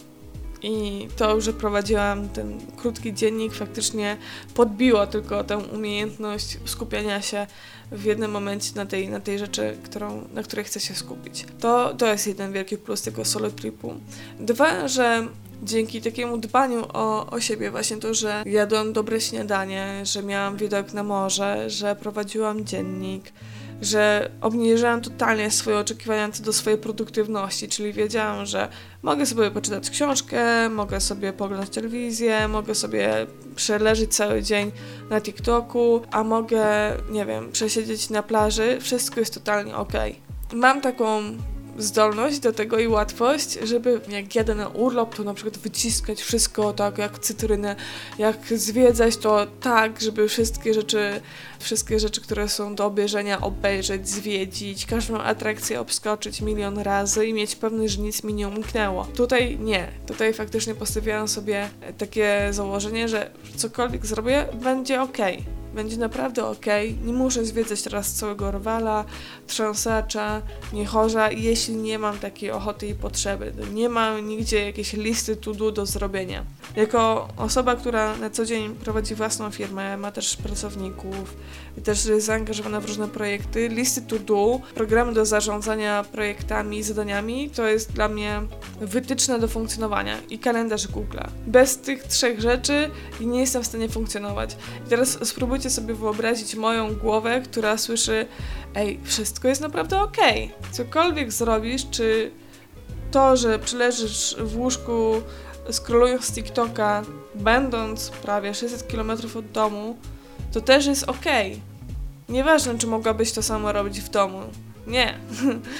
i 0.61 1.07
to, 1.15 1.41
że 1.41 1.53
prowadziłam 1.53 2.29
ten 2.29 2.59
krótki 2.77 3.13
dziennik, 3.13 3.53
faktycznie 3.53 4.17
podbiło 4.53 5.07
tylko 5.07 5.43
tę 5.43 5.57
umiejętność 5.57 6.57
skupiania 6.65 7.21
się 7.21 7.47
w 7.91 8.03
jednym 8.03 8.31
momencie 8.31 8.71
na 8.75 8.85
tej, 8.85 9.09
na 9.09 9.19
tej 9.19 9.39
rzeczy, 9.39 9.77
którą, 9.83 10.23
na 10.33 10.43
której 10.43 10.65
chcę 10.65 10.79
się 10.79 10.95
skupić. 10.95 11.45
To, 11.59 11.93
to 11.93 12.07
jest 12.07 12.27
jeden 12.27 12.53
wielki 12.53 12.77
plus 12.77 13.01
tego 13.01 13.25
solo 13.25 13.49
tripu. 13.49 13.93
Dwa, 14.39 14.87
że 14.87 15.27
dzięki 15.63 16.01
takiemu 16.01 16.37
dbaniu 16.37 16.85
o, 16.93 17.29
o 17.29 17.39
siebie, 17.39 17.71
właśnie 17.71 17.97
to, 17.97 18.13
że 18.13 18.43
jadłam 18.45 18.93
dobre 18.93 19.21
śniadanie, 19.21 20.01
że 20.03 20.23
miałam 20.23 20.57
widok 20.57 20.93
na 20.93 21.03
morze, 21.03 21.69
że 21.69 21.95
prowadziłam 21.95 22.65
dziennik, 22.65 23.31
że 23.81 24.31
obniżyłam 24.41 25.01
totalnie 25.01 25.51
swoje 25.51 25.77
oczekiwania 25.77 26.31
co 26.31 26.43
do 26.43 26.53
swojej 26.53 26.79
produktywności, 26.79 27.67
czyli 27.67 27.93
wiedziałam, 27.93 28.45
że 28.45 28.67
mogę 29.03 29.25
sobie 29.25 29.51
poczytać 29.51 29.89
książkę, 29.89 30.69
mogę 30.69 31.01
sobie 31.01 31.33
poglądać 31.33 31.69
telewizję, 31.69 32.47
mogę 32.47 32.75
sobie 32.75 33.27
przeleżeć 33.55 34.15
cały 34.15 34.43
dzień 34.43 34.71
na 35.09 35.21
TikToku, 35.21 36.01
a 36.11 36.23
mogę, 36.23 36.65
nie 37.11 37.25
wiem, 37.25 37.51
przesiedzieć 37.51 38.09
na 38.09 38.23
plaży, 38.23 38.77
wszystko 38.81 39.19
jest 39.19 39.33
totalnie 39.33 39.75
ok. 39.75 39.93
Mam 40.53 40.81
taką 40.81 41.21
zdolność 41.77 42.39
do 42.39 42.53
tego 42.53 42.79
i 42.79 42.87
łatwość, 42.87 43.59
żeby 43.63 44.01
jak 44.09 44.35
jadę 44.35 44.55
na 44.55 44.67
urlop, 44.67 45.15
to 45.15 45.23
na 45.23 45.33
przykład 45.33 45.57
wyciskać 45.57 46.21
wszystko 46.21 46.73
tak 46.73 46.97
jak 46.97 47.19
cytrynę, 47.19 47.75
jak 48.17 48.37
zwiedzać 48.55 49.17
to 49.17 49.47
tak, 49.61 50.01
żeby 50.01 50.27
wszystkie 50.27 50.73
rzeczy, 50.73 51.21
wszystkie 51.59 51.99
rzeczy, 51.99 52.21
które 52.21 52.49
są 52.49 52.75
do 52.75 52.85
obejrzenia, 52.85 53.41
obejrzeć, 53.41 54.09
zwiedzić, 54.09 54.85
każdą 54.85 55.17
atrakcję 55.17 55.81
obskoczyć 55.81 56.41
milion 56.41 56.79
razy 56.79 57.27
i 57.27 57.33
mieć 57.33 57.55
pewność, 57.55 57.93
że 57.93 58.01
nic 58.01 58.23
mi 58.23 58.33
nie 58.33 58.47
umknęło. 58.47 59.05
Tutaj 59.05 59.59
nie. 59.59 59.87
Tutaj 60.07 60.33
faktycznie 60.33 60.75
postawiłam 60.75 61.27
sobie 61.27 61.69
takie 61.97 62.47
założenie, 62.51 63.07
że 63.07 63.31
cokolwiek 63.55 64.05
zrobię, 64.05 64.45
będzie 64.61 65.01
ok 65.01 65.17
będzie 65.73 65.97
naprawdę 65.97 66.45
ok. 66.45 66.65
Nie 67.05 67.13
muszę 67.13 67.45
zwiedzać 67.45 67.81
teraz 67.81 68.13
całego 68.13 68.51
rwala, 68.51 69.05
trząsacza, 69.47 70.41
niechorza, 70.73 71.31
jeśli 71.31 71.75
nie 71.75 71.99
mam 71.99 72.17
takiej 72.17 72.51
ochoty 72.51 72.87
i 72.87 72.95
potrzeby. 72.95 73.53
Nie 73.73 73.89
mam 73.89 74.27
nigdzie 74.27 74.65
jakiejś 74.65 74.93
listy 74.93 75.35
to 75.35 75.71
do 75.71 75.85
zrobienia. 75.85 76.45
Jako 76.75 77.27
osoba, 77.37 77.75
która 77.75 78.17
na 78.17 78.29
co 78.29 78.45
dzień 78.45 78.75
prowadzi 78.75 79.15
własną 79.15 79.51
firmę, 79.51 79.97
ma 79.97 80.11
też 80.11 80.37
pracowników, 80.37 81.35
też 81.83 82.05
jest 82.05 82.25
zaangażowana 82.25 82.79
w 82.79 82.85
różne 82.85 83.07
projekty, 83.07 83.69
listy 83.69 84.01
to 84.01 84.19
do, 84.19 84.59
programy 84.75 85.13
do 85.13 85.25
zarządzania 85.25 86.03
projektami 86.11 86.77
i 86.77 86.83
zadaniami, 86.83 87.49
to 87.49 87.67
jest 87.67 87.91
dla 87.91 88.07
mnie 88.07 88.41
wytyczne 88.81 89.39
do 89.39 89.47
funkcjonowania 89.47 90.17
i 90.29 90.39
kalendarz 90.39 90.87
Google'a. 90.87 91.29
Bez 91.47 91.77
tych 91.77 92.03
trzech 92.03 92.41
rzeczy 92.41 92.89
nie 93.21 93.39
jestem 93.39 93.63
w 93.63 93.65
stanie 93.65 93.89
funkcjonować. 93.89 94.57
I 94.85 94.89
teraz 94.89 95.27
spróbujcie 95.27 95.69
sobie 95.69 95.93
wyobrazić 95.93 96.55
moją 96.55 96.95
głowę, 96.95 97.41
która 97.41 97.77
słyszy 97.77 98.25
ej, 98.75 98.99
wszystko 99.03 99.47
jest 99.47 99.61
naprawdę 99.61 100.01
okej. 100.01 100.51
Cokolwiek 100.71 101.31
zrobisz, 101.31 101.89
czy 101.91 102.31
to, 103.11 103.37
że 103.37 103.59
przyleżysz 103.59 104.35
w 104.39 104.57
łóżku 104.57 105.21
scrollując 105.71 106.33
TikToka, 106.33 107.03
będąc 107.35 108.09
prawie 108.09 108.53
600 108.53 108.83
km 108.83 109.11
od 109.11 109.51
domu, 109.51 109.97
to 110.51 110.61
też 110.61 110.85
jest. 110.85 111.03
Okay. 111.03 111.59
Nieważne, 112.29 112.77
czy 112.77 112.87
mogłabyś 112.87 113.31
to 113.31 113.43
samo 113.43 113.71
robić 113.71 114.01
w 114.01 114.09
domu. 114.09 114.41
Nie. 114.87 115.17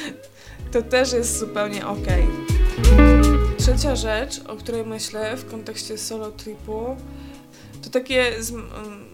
to 0.73 0.81
też 0.81 1.13
jest 1.13 1.39
zupełnie. 1.39 1.87
Okay. 1.87 2.27
Trzecia 3.57 3.95
rzecz, 3.95 4.41
o 4.47 4.55
której 4.55 4.85
myślę 4.85 5.37
w 5.37 5.51
kontekście 5.51 5.97
solo 5.97 6.31
tripu, 6.31 6.95
to 7.81 7.89
takie, 7.89 8.31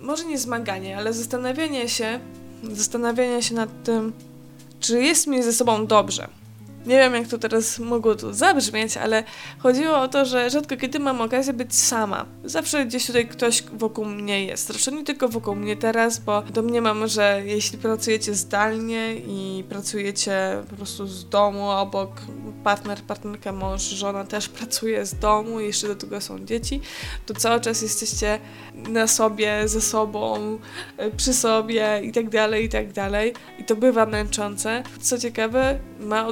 może 0.02 0.26
nie 0.26 0.38
zmaganie, 0.38 0.98
ale 0.98 1.14
zastanawianie 1.14 1.90
się, 1.90 2.20
zastanawianie 2.64 3.44
się 3.44 3.56
nad 3.56 3.84
tym, 3.84 4.14
czy 4.80 5.02
jest 5.02 5.28
mi 5.28 5.44
ze 5.44 5.54
sobą 5.54 5.88
dobrze. 5.88 6.28
Nie 6.86 6.96
wiem, 6.96 7.14
jak 7.14 7.28
to 7.28 7.38
teraz 7.38 7.80
mogło 7.80 8.16
tu 8.16 8.34
zabrzmieć, 8.34 8.98
ale 8.98 9.24
chodziło 9.60 9.98
o 9.98 10.08
to, 10.08 10.26
że 10.26 10.50
rzadko 10.50 10.78
kiedy 10.78 11.00
mam 11.00 11.22
okazję 11.22 11.54
być 11.54 11.76
sama. 11.76 12.26
Zawsze 12.44 12.86
gdzieś 12.86 13.08
tutaj 13.08 13.28
ktoś 13.28 13.64
wokół 13.74 14.06
mnie 14.06 14.46
jest. 14.46 14.68
Zresztą 14.68 14.92
nie 14.92 15.04
tylko 15.04 15.30
wokół 15.30 15.56
mnie 15.56 15.78
teraz, 15.78 16.20
bo 16.20 16.42
domniemam, 16.42 17.08
że 17.08 17.42
jeśli 17.46 17.78
pracujecie 17.78 18.34
zdalnie 18.36 19.16
i 19.16 19.64
pracujecie 19.70 20.64
po 20.70 20.76
prostu 20.76 21.08
z 21.08 21.30
domu, 21.30 21.70
obok 21.70 22.12
partner, 22.64 23.02
partnerka, 23.02 23.52
mąż, 23.52 23.82
żona 23.82 24.24
też 24.24 24.50
pracuje 24.50 25.06
z 25.06 25.20
domu, 25.20 25.60
jeszcze 25.60 25.88
do 25.88 25.96
tego 25.96 26.22
są 26.22 26.46
dzieci, 26.46 26.82
to 27.26 27.34
cały 27.34 27.62
czas 27.62 27.82
jesteście 27.82 28.40
na 28.76 29.08
sobie, 29.08 29.68
ze 29.68 29.82
sobą, 29.82 30.60
przy 31.18 31.34
sobie 31.34 32.02
i 32.04 32.12
tak 32.12 32.30
dalej, 32.30 32.66
i 32.66 32.70
tak 32.70 32.94
dalej. 32.94 33.34
I 33.60 33.64
to 33.64 33.76
bywa 33.76 34.06
męczące. 34.06 34.84
Co 35.02 35.18
ciekawe, 35.18 35.80
ma 36.00 36.28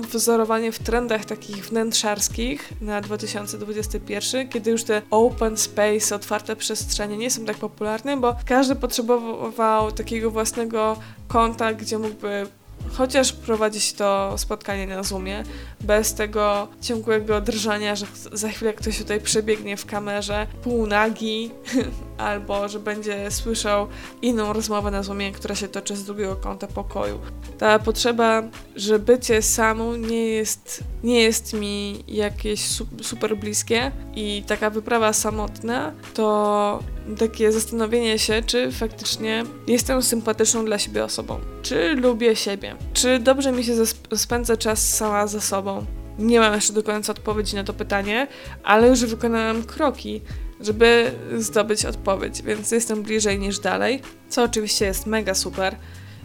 w 0.72 0.80
trendach 0.80 1.26
takich 1.26 1.66
wnętrzarskich 1.66 2.74
na 2.82 3.02
2021, 3.02 4.50
kiedy 4.50 4.72
już 4.72 4.84
te 4.84 5.02
open 5.12 5.58
space, 5.58 6.16
otwarte 6.16 6.56
przestrzenie 6.56 7.18
nie 7.18 7.32
są 7.32 7.46
tak 7.46 7.58
popularne, 7.58 8.18
bo 8.18 8.36
każdy 8.46 8.76
potrzebował 8.76 9.92
takiego 9.92 10.32
własnego 10.32 10.98
konta, 11.28 11.74
gdzie 11.74 12.00
mógłby 12.00 12.48
chociaż 12.94 13.34
prowadzić 13.34 13.94
to 13.94 14.38
spotkanie 14.38 14.88
na 14.88 15.04
Zoomie, 15.04 15.44
bez 15.82 16.14
tego 16.14 16.68
ciągłego 16.82 17.42
drżania, 17.42 17.96
że 17.96 18.06
za 18.32 18.50
chwilę 18.50 18.74
ktoś 18.74 18.98
tutaj 18.98 19.22
przebiegnie 19.22 19.78
w 19.78 19.86
kamerze 19.86 20.48
półnagi, 20.64 21.52
albo 22.18 22.70
że 22.70 22.80
będzie 22.80 23.32
słyszał 23.32 23.88
inną 24.22 24.54
rozmowę 24.54 24.92
na 24.92 25.04
Zoomie, 25.04 25.32
która 25.32 25.56
się 25.56 25.68
toczy 25.68 25.96
z 25.96 26.04
drugiego 26.04 26.36
kąta 26.36 26.68
pokoju. 26.68 27.20
Ta 27.58 27.80
potrzeba, 27.80 28.44
że 28.76 29.00
bycie 29.00 29.42
samą 29.42 29.96
nie 29.96 30.26
jest, 30.26 30.84
nie 31.04 31.22
jest 31.22 31.54
mi 31.54 32.04
jakieś 32.08 32.62
super 33.02 33.38
bliskie 33.38 33.92
i 34.16 34.44
taka 34.48 34.70
wyprawa 34.70 35.14
samotna 35.14 35.92
to 36.14 36.80
takie 37.18 37.52
zastanowienie 37.52 38.20
się, 38.20 38.42
czy 38.46 38.72
faktycznie 38.72 39.44
jestem 39.68 40.02
sympatyczną 40.04 40.66
dla 40.66 40.80
siebie 40.80 41.04
osobą. 41.04 41.40
Czy 41.62 41.96
lubię 41.96 42.36
siebie? 42.36 42.76
Czy 42.94 43.20
dobrze 43.20 43.52
mi 43.52 43.64
się 43.64 43.74
spędza 44.16 44.58
czas 44.58 44.96
sama 44.96 45.28
ze 45.28 45.42
sobą? 45.42 45.86
Nie 46.20 46.40
mam 46.40 46.54
jeszcze 46.54 46.74
do 46.74 46.84
końca 46.84 47.12
odpowiedzi 47.12 47.56
na 47.56 47.64
to 47.64 47.74
pytanie, 47.74 48.28
ale 48.64 48.88
już 48.88 49.06
wykonałam 49.06 49.64
kroki, 49.64 50.22
żeby 50.62 51.12
zdobyć 51.38 51.86
odpowiedź, 51.86 52.42
więc 52.42 52.72
jestem 52.72 53.04
bliżej 53.04 53.40
niż 53.40 53.60
dalej, 53.60 54.02
co 54.30 54.44
oczywiście 54.44 54.86
jest 54.86 55.06
mega 55.06 55.34
super 55.34 55.76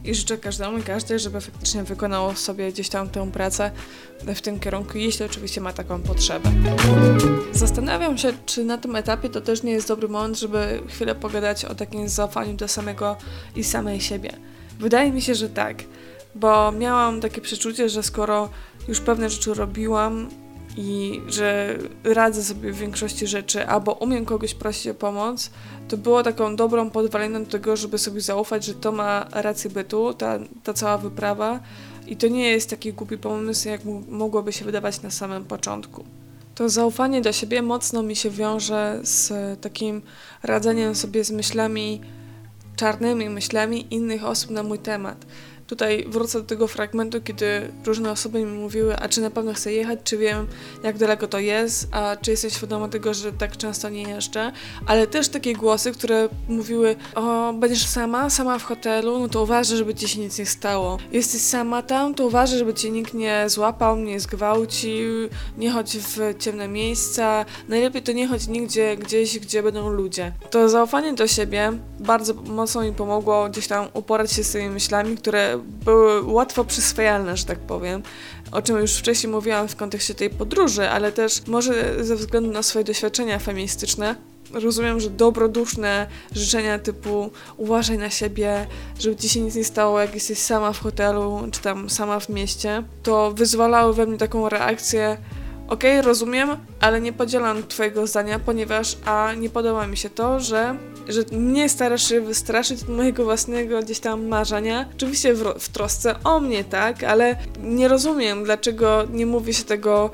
i 0.05 0.15
życzę 0.15 0.39
każdemu 0.39 0.79
i 0.79 0.83
każdej, 0.83 1.19
żeby 1.19 1.41
faktycznie 1.41 1.83
wykonało 1.83 2.35
sobie 2.35 2.73
gdzieś 2.73 2.89
tam 2.89 3.09
tę 3.09 3.33
pracę 3.33 3.71
w 4.21 4.41
tym 4.41 4.61
kierunku, 4.61 4.99
jeśli 4.99 5.27
oczywiście 5.27 5.61
ma 5.61 5.73
taką 5.73 6.01
potrzebę. 6.01 6.51
Zastanawiam 7.53 8.19
się, 8.19 8.33
czy 8.47 8.65
na 8.65 8.79
tym 8.79 8.97
etapie 8.97 9.29
to 9.29 9.41
też 9.41 9.63
nie 9.63 9.73
jest 9.73 9.89
dobry 9.89 10.09
moment, 10.09 10.39
żeby 10.39 10.83
chwilę 10.89 11.15
pogadać 11.15 11.65
o 11.65 11.75
takim 11.75 12.09
zaufaniu 12.09 12.55
do 12.55 12.69
samego 12.69 13.17
i 13.57 13.65
samej 13.65 14.01
siebie. 14.01 14.33
Wydaje 14.79 15.13
mi 15.13 15.23
się, 15.23 15.35
że 15.35 15.49
tak, 15.49 15.85
bo 16.35 16.73
miałam 16.73 17.21
takie 17.21 17.41
przeczucie, 17.41 17.89
że 17.89 18.03
skoro 18.03 18.49
już 18.89 19.01
pewne 19.01 19.31
rzeczy 19.31 19.55
robiłam, 19.55 20.29
i 20.81 21.23
że 21.29 21.79
radzę 22.05 22.43
sobie 22.43 22.73
w 22.73 22.79
większości 22.79 23.27
rzeczy, 23.27 23.67
albo 23.67 23.93
umiem 23.93 24.25
kogoś 24.25 24.55
prosić 24.55 24.89
o 24.89 24.95
pomoc, 24.95 25.51
to 25.89 25.97
było 25.97 26.23
taką 26.23 26.57
dobrą 26.57 26.91
podwaliną 26.91 27.45
do 27.45 27.51
tego, 27.51 27.77
żeby 27.77 27.99
sobie 27.99 28.21
zaufać, 28.21 28.65
że 28.65 28.75
to 28.75 28.93
ma 28.93 29.27
rację 29.33 29.71
bytu, 29.71 30.15
ta, 30.15 30.39
ta 30.63 30.75
cała 30.75 30.99
wyprawa 30.99 31.61
i 32.07 32.17
to 32.17 32.29
nie 32.29 32.49
jest 32.49 32.71
taki 32.71 32.93
głupi 32.93 33.19
pomysł, 33.19 33.69
jak 33.69 33.81
mogłoby 34.09 34.53
się 34.53 34.65
wydawać 34.65 35.03
na 35.03 35.11
samym 35.11 35.45
początku. 35.45 36.05
To 36.55 36.69
zaufanie 36.69 37.21
do 37.21 37.33
siebie 37.33 37.63
mocno 37.63 38.03
mi 38.03 38.17
się 38.17 38.31
wiąże 38.31 39.01
z 39.03 39.33
takim 39.61 40.03
radzeniem 40.43 40.95
sobie 40.95 41.25
z 41.25 41.31
myślami, 41.31 42.01
czarnymi 42.77 43.29
myślami 43.29 43.95
innych 43.95 44.25
osób 44.25 44.51
na 44.51 44.63
mój 44.63 44.79
temat. 44.79 45.27
Tutaj 45.69 46.05
wrócę 46.09 46.41
do 46.41 46.47
tego 46.47 46.69
fragmentu, 46.69 47.21
kiedy 47.21 47.73
różne 47.85 48.11
osoby 48.11 48.45
mi 48.45 48.59
mówiły, 48.59 48.97
a 48.97 49.09
czy 49.09 49.21
na 49.21 49.31
pewno 49.31 49.55
chcę 49.55 49.73
jechać, 49.73 49.99
czy 50.05 50.19
wiem, 50.19 50.47
jak 50.83 50.99
daleko 50.99 51.29
to 51.29 51.39
jest, 51.39 51.89
a 51.91 52.17
czy 52.17 52.31
jesteś 52.31 52.53
świadoma 52.55 52.89
tego, 52.89 53.15
że 53.15 53.33
tak 53.33 53.57
często 53.57 53.89
nie 53.89 54.03
jeżdżę, 54.03 54.53
ale 54.87 55.07
też 55.07 55.29
takie 55.29 55.53
głosy, 55.55 55.93
które 55.93 56.29
mówiły, 56.49 56.97
o, 57.15 57.53
będziesz 57.53 57.87
sama, 57.87 58.31
sama 58.31 58.59
w 58.59 58.65
hotelu, 58.65 59.19
no 59.19 59.29
to 59.29 59.43
uważaj, 59.43 59.77
żeby 59.77 59.95
ci 59.95 60.09
się 60.09 60.21
nic 60.21 60.39
nie 60.39 60.47
stało. 60.47 60.99
Jesteś 61.13 61.41
sama 61.41 61.83
tam, 61.83 62.15
to 62.15 62.27
uważaj, 62.27 62.59
żeby 62.59 62.75
cię 62.75 62.91
nikt 62.91 63.15
nie 63.15 63.45
złapał, 63.49 63.97
nie 63.97 64.21
zgwałcił, 64.21 65.29
nie 65.59 65.71
chodź 65.71 65.97
w 65.99 66.35
ciemne 66.39 66.69
miejsca, 66.69 67.45
najlepiej 67.69 68.03
to 68.03 68.13
nie 68.13 68.29
chodź 68.29 68.47
nigdzie, 68.47 68.97
gdzieś, 68.97 69.39
gdzie 69.39 69.63
będą 69.63 69.91
ludzie. 69.91 70.33
To 70.51 70.69
zaufanie 70.69 71.13
do 71.13 71.27
siebie 71.27 71.73
bardzo 72.01 72.35
mocno 72.35 72.83
mi 72.83 72.93
pomogło 72.93 73.49
gdzieś 73.49 73.67
tam 73.67 73.87
uporać 73.95 74.33
się 74.33 74.45
z 74.45 74.53
tymi 74.53 74.69
myślami, 74.69 75.17
które 75.17 75.58
były 75.85 76.23
łatwo 76.23 76.65
przyswajalne, 76.65 77.37
że 77.37 77.45
tak 77.45 77.59
powiem, 77.59 78.03
o 78.53 78.63
czym 78.63 78.79
już 78.79 78.95
wcześniej 78.95 79.33
mówiłam 79.33 79.69
w 79.69 79.77
kontekście 79.77 80.15
tej 80.15 80.31
podróży, 80.31 80.89
ale 80.89 81.13
też 81.13 81.47
może 81.47 82.05
ze 82.05 82.17
względu 82.17 82.53
na 82.53 82.63
swoje 82.63 82.85
doświadczenia 82.85 83.39
feministyczne, 83.39 84.15
rozumiem, 84.53 85.01
że 85.01 85.11
dobroduszne 85.11 86.07
życzenia 86.33 86.79
typu 86.79 87.31
uważaj 87.57 87.99
na 87.99 88.11
siebie, 88.11 88.67
żeby 89.01 89.17
ci 89.17 89.29
się 89.29 89.41
nic 89.41 89.55
nie 89.55 89.65
stało, 89.65 90.01
jak 90.01 90.15
jesteś 90.15 90.39
sama 90.39 90.73
w 90.73 90.81
hotelu, 90.81 91.49
czy 91.51 91.61
tam 91.61 91.91
sama 91.91 92.21
w 92.21 92.29
mieście, 92.29 92.83
to 93.03 93.33
wyzwalały 93.33 93.95
we 93.95 94.07
mnie 94.07 94.19
taką 94.19 94.49
reakcję 94.49 95.17
okej, 95.69 95.99
okay, 95.99 96.03
rozumiem, 96.03 96.49
ale 96.81 97.01
nie 97.01 97.13
podzielam 97.13 97.63
twojego 97.63 98.07
zdania, 98.07 98.39
ponieważ 98.39 98.97
a 99.05 99.35
nie 99.35 99.51
podoba 99.51 99.87
mi 99.87 99.97
się 99.97 100.11
to, 100.11 100.41
że 100.41 100.77
że 101.09 101.23
mnie 101.33 101.69
starasz 101.69 102.09
się 102.09 102.21
wystraszyć 102.21 102.83
od 102.83 102.89
mojego 102.89 103.25
własnego 103.25 103.83
gdzieś 103.83 104.01
tam 104.01 104.27
marzenia. 104.27 104.89
Oczywiście 104.97 105.35
w, 105.35 105.45
w 105.59 105.69
trosce 105.69 106.15
o 106.25 106.41
mnie, 106.41 106.65
tak, 106.65 107.05
ale 107.05 107.37
nie 107.63 107.89
rozumiem, 107.89 108.45
dlaczego 108.45 109.05
nie 109.13 109.27
mówi 109.27 109.55
się 109.55 109.65
tego 109.65 110.11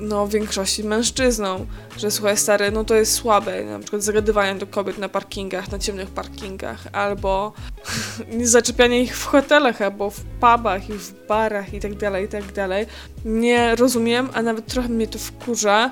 no, 0.00 0.28
większości 0.28 0.84
mężczyzną, 0.84 1.66
że 1.96 2.10
słuchaj 2.10 2.36
stary, 2.36 2.70
no 2.70 2.84
to 2.84 2.94
jest 2.94 3.12
słabe, 3.12 3.64
na 3.64 3.78
przykład 3.78 4.02
zagadywanie 4.02 4.58
do 4.58 4.66
kobiet 4.66 4.98
na 4.98 5.08
parkingach, 5.08 5.72
na 5.72 5.78
ciemnych 5.78 6.10
parkingach, 6.10 6.86
albo 6.92 7.52
zaczepianie 8.42 9.02
ich 9.02 9.16
w 9.16 9.24
hotelach, 9.24 9.82
albo 9.82 10.10
w 10.10 10.20
pubach 10.20 10.90
i 10.90 10.92
w 10.92 11.26
barach 11.26 11.74
i 11.74 11.80
tak 11.80 11.94
dalej, 11.94 12.24
i 12.24 12.28
tak 12.28 12.52
dalej. 12.52 12.86
Nie 13.24 13.76
rozumiem, 13.76 14.28
a 14.34 14.42
nawet 14.42 14.66
trochę 14.66 14.88
mnie 14.88 15.06
to 15.06 15.18
wkurza, 15.18 15.90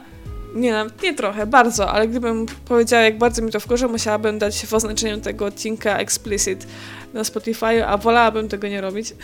nie, 0.55 0.73
nawet 0.73 1.03
nie 1.03 1.15
trochę, 1.15 1.47
bardzo, 1.47 1.91
ale 1.91 2.09
gdybym 2.09 2.47
powiedziała, 2.65 3.03
jak 3.03 3.19
bardzo 3.19 3.43
mi 3.43 3.51
to 3.51 3.61
wkurza, 3.61 3.89
musiałabym 3.89 4.39
dać 4.39 4.67
w 4.67 4.75
oznaczeniu 4.75 5.21
tego 5.21 5.47
odcinka 5.47 5.99
explicit 5.99 6.67
na 7.15 7.25
Spotify, 7.25 7.87
a 7.87 7.97
wolałabym 7.97 8.49
tego 8.49 8.69
nie 8.69 8.81
robić. 8.81 9.15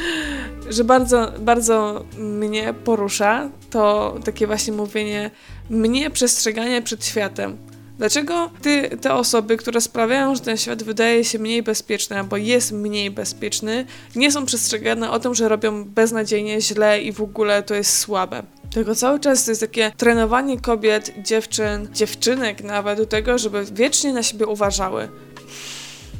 że 0.70 0.84
bardzo, 0.84 1.32
bardzo 1.38 2.04
mnie 2.18 2.74
porusza 2.84 3.50
to 3.70 4.14
takie 4.24 4.46
właśnie 4.46 4.72
mówienie, 4.72 5.30
mnie 5.70 6.10
przestrzeganie 6.10 6.82
przed 6.82 7.06
światem. 7.06 7.56
Dlaczego 7.98 8.50
ty, 8.62 8.96
te 9.00 9.14
osoby, 9.14 9.56
które 9.56 9.80
sprawiają, 9.80 10.34
że 10.34 10.40
ten 10.40 10.56
świat 10.56 10.82
wydaje 10.82 11.24
się 11.24 11.38
mniej 11.38 11.62
bezpieczny 11.62 12.18
albo 12.18 12.36
jest 12.36 12.72
mniej 12.72 13.10
bezpieczny, 13.10 13.86
nie 14.16 14.32
są 14.32 14.46
przestrzegane 14.46 15.10
o 15.10 15.18
tym, 15.18 15.34
że 15.34 15.48
robią 15.48 15.84
beznadziejnie 15.84 16.60
źle 16.60 17.00
i 17.00 17.12
w 17.12 17.20
ogóle 17.20 17.62
to 17.62 17.74
jest 17.74 17.98
słabe? 17.98 18.42
Tylko 18.70 18.94
cały 18.94 19.20
czas 19.20 19.44
to 19.44 19.50
jest 19.50 19.60
takie 19.60 19.92
trenowanie 19.96 20.60
kobiet, 20.60 21.12
dziewczyn, 21.18 21.88
dziewczynek 21.92 22.62
nawet 22.62 22.98
do 22.98 23.06
tego, 23.06 23.38
żeby 23.38 23.64
wiecznie 23.72 24.12
na 24.12 24.22
siebie 24.22 24.46
uważały. 24.46 25.08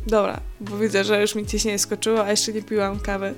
Dobra, 0.06 0.40
bo 0.60 0.78
widzę, 0.78 1.04
że 1.04 1.20
już 1.20 1.34
mi 1.34 1.46
ciśnienie 1.46 1.78
skoczyło, 1.78 2.24
a 2.24 2.30
jeszcze 2.30 2.52
nie 2.52 2.62
piłam 2.62 3.00
kawy. 3.00 3.34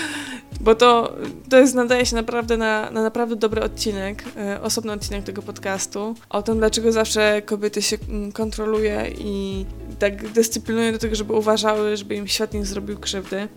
bo 0.60 0.74
to, 0.74 1.16
to 1.50 1.58
jest, 1.58 1.74
nadaje 1.74 2.06
się 2.06 2.16
naprawdę 2.16 2.56
na, 2.56 2.90
na 2.90 3.02
naprawdę 3.02 3.36
dobry 3.36 3.62
odcinek, 3.62 4.24
e, 4.36 4.62
osobny 4.62 4.92
odcinek 4.92 5.24
tego 5.24 5.42
podcastu, 5.42 6.14
o 6.30 6.42
tym, 6.42 6.58
dlaczego 6.58 6.92
zawsze 6.92 7.42
kobiety 7.42 7.82
się 7.82 7.96
mm, 8.08 8.32
kontroluje 8.32 9.10
i 9.18 9.66
tak 9.98 10.28
dyscyplinuje 10.28 10.92
do 10.92 10.98
tego, 10.98 11.14
żeby 11.14 11.32
uważały, 11.32 11.96
żeby 11.96 12.14
im 12.14 12.28
świat 12.28 12.54
nie 12.54 12.64
zrobił 12.64 12.98
krzywdy 12.98 13.48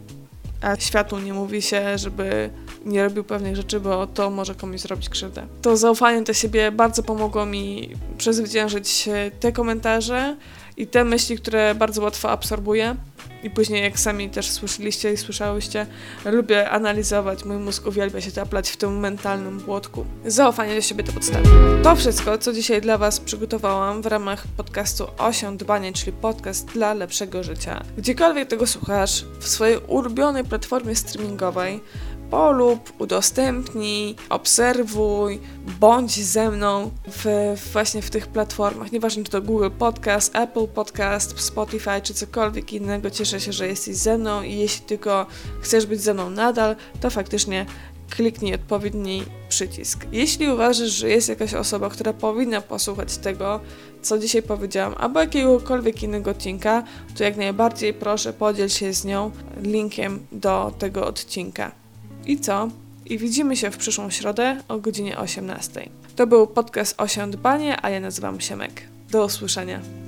a 0.65 0.75
światu 0.75 1.19
nie 1.19 1.33
mówi 1.33 1.61
się, 1.61 1.97
żeby 1.97 2.49
nie 2.85 3.03
robił 3.03 3.23
pewnych 3.23 3.55
rzeczy, 3.55 3.79
bo 3.79 4.07
to 4.07 4.29
może 4.29 4.55
komuś 4.55 4.79
zrobić 4.79 5.09
krzywdę. 5.09 5.47
To 5.61 5.77
zaufanie 5.77 6.21
do 6.21 6.33
siebie 6.33 6.71
bardzo 6.71 7.03
pomogło 7.03 7.45
mi 7.45 7.89
przezwyciężyć 8.17 9.09
te 9.39 9.51
komentarze 9.51 10.37
i 10.77 10.88
te 10.88 11.03
myśli, 11.03 11.38
które 11.38 11.75
bardzo 11.75 12.01
łatwo 12.01 12.29
absorbuję. 12.29 12.95
I 13.43 13.49
później, 13.49 13.83
jak 13.83 13.99
sami 13.99 14.29
też 14.29 14.51
słyszeliście 14.51 15.13
i 15.13 15.17
słyszałyście, 15.17 15.85
lubię 16.25 16.69
analizować, 16.69 17.45
mój 17.45 17.57
mózg 17.57 17.88
uwielbia 17.88 18.21
się 18.21 18.31
taplać 18.31 18.69
w 18.69 18.77
tym 18.77 18.99
mentalnym 18.99 19.59
błotku. 19.59 20.05
Zaufanie 20.25 20.75
do 20.75 20.81
siebie 20.81 21.03
to 21.03 21.11
podstawa. 21.11 21.49
To 21.83 21.95
wszystko, 21.95 22.38
co 22.38 22.53
dzisiaj 22.53 22.81
dla 22.81 22.97
Was 22.97 23.19
przygotowałam 23.19 24.01
w 24.01 24.05
ramach 24.05 24.43
podcastu 24.57 25.07
Osią 25.17 25.57
Dbanie, 25.57 25.93
czyli 25.93 26.11
podcast 26.11 26.67
dla 26.67 26.93
lepszego 26.93 27.43
życia. 27.43 27.83
Gdziekolwiek 27.97 28.49
tego 28.49 28.67
słuchasz, 28.67 29.25
w 29.39 29.47
swojej 29.47 29.77
ulubionej 29.77 30.43
platformie 30.43 30.95
streamingowej, 30.95 31.81
polub, 32.29 32.93
udostępnij, 32.99 34.15
obserwuj, 34.29 35.39
bądź 35.79 36.23
ze 36.23 36.51
mną 36.51 36.91
w, 37.07 37.53
właśnie 37.73 38.01
w 38.01 38.09
tych 38.09 38.27
platformach. 38.27 38.91
Nieważne 38.91 39.23
czy 39.23 39.31
to 39.31 39.41
Google 39.41 39.69
Podcast, 39.79 40.35
Apple 40.35 40.67
Podcast, 40.67 41.39
Spotify 41.39 42.01
czy 42.03 42.13
cokolwiek 42.13 42.73
innego. 42.73 43.09
Cieszę 43.09 43.39
się, 43.39 43.53
że 43.53 43.67
jesteś 43.67 43.95
ze 43.95 44.17
mną 44.17 44.43
i 44.43 44.55
jeśli 44.55 44.85
tylko 44.85 45.25
chcesz 45.61 45.85
być 45.85 46.01
ze 46.01 46.13
mną 46.13 46.29
nadal, 46.29 46.75
to 47.01 47.09
faktycznie 47.09 47.65
kliknij 48.09 48.53
odpowiedni 48.53 49.23
przycisk. 49.49 50.05
Jeśli 50.11 50.49
uważasz, 50.49 50.89
że 50.89 51.09
jest 51.09 51.29
jakaś 51.29 51.53
osoba, 51.53 51.89
która 51.89 52.13
powinna 52.13 52.61
posłuchać 52.61 53.17
tego, 53.17 53.59
co 54.01 54.19
dzisiaj 54.19 54.43
powiedziałam, 54.43 54.95
albo 54.97 55.19
jakiegokolwiek 55.19 56.03
innego 56.03 56.31
odcinka, 56.31 56.83
to 57.17 57.23
jak 57.23 57.38
najbardziej 57.38 57.93
proszę 57.93 58.33
podziel 58.33 58.69
się 58.69 58.93
z 58.93 59.05
nią 59.05 59.31
linkiem 59.61 60.27
do 60.31 60.73
tego 60.79 61.07
odcinka. 61.07 61.85
I 62.25 62.39
co? 62.39 62.69
I 63.05 63.17
widzimy 63.17 63.55
się 63.55 63.71
w 63.71 63.77
przyszłą 63.77 64.09
środę 64.09 64.61
o 64.67 64.79
godzinie 64.79 65.17
18. 65.17 65.89
To 66.15 66.27
był 66.27 66.47
podcast 66.47 67.01
Osią 67.01 67.31
Dbanie, 67.31 67.77
a 67.81 67.89
ja 67.89 67.99
nazywam 67.99 68.41
się 68.41 68.55
Mek. 68.55 68.81
Do 69.11 69.25
usłyszenia. 69.25 70.04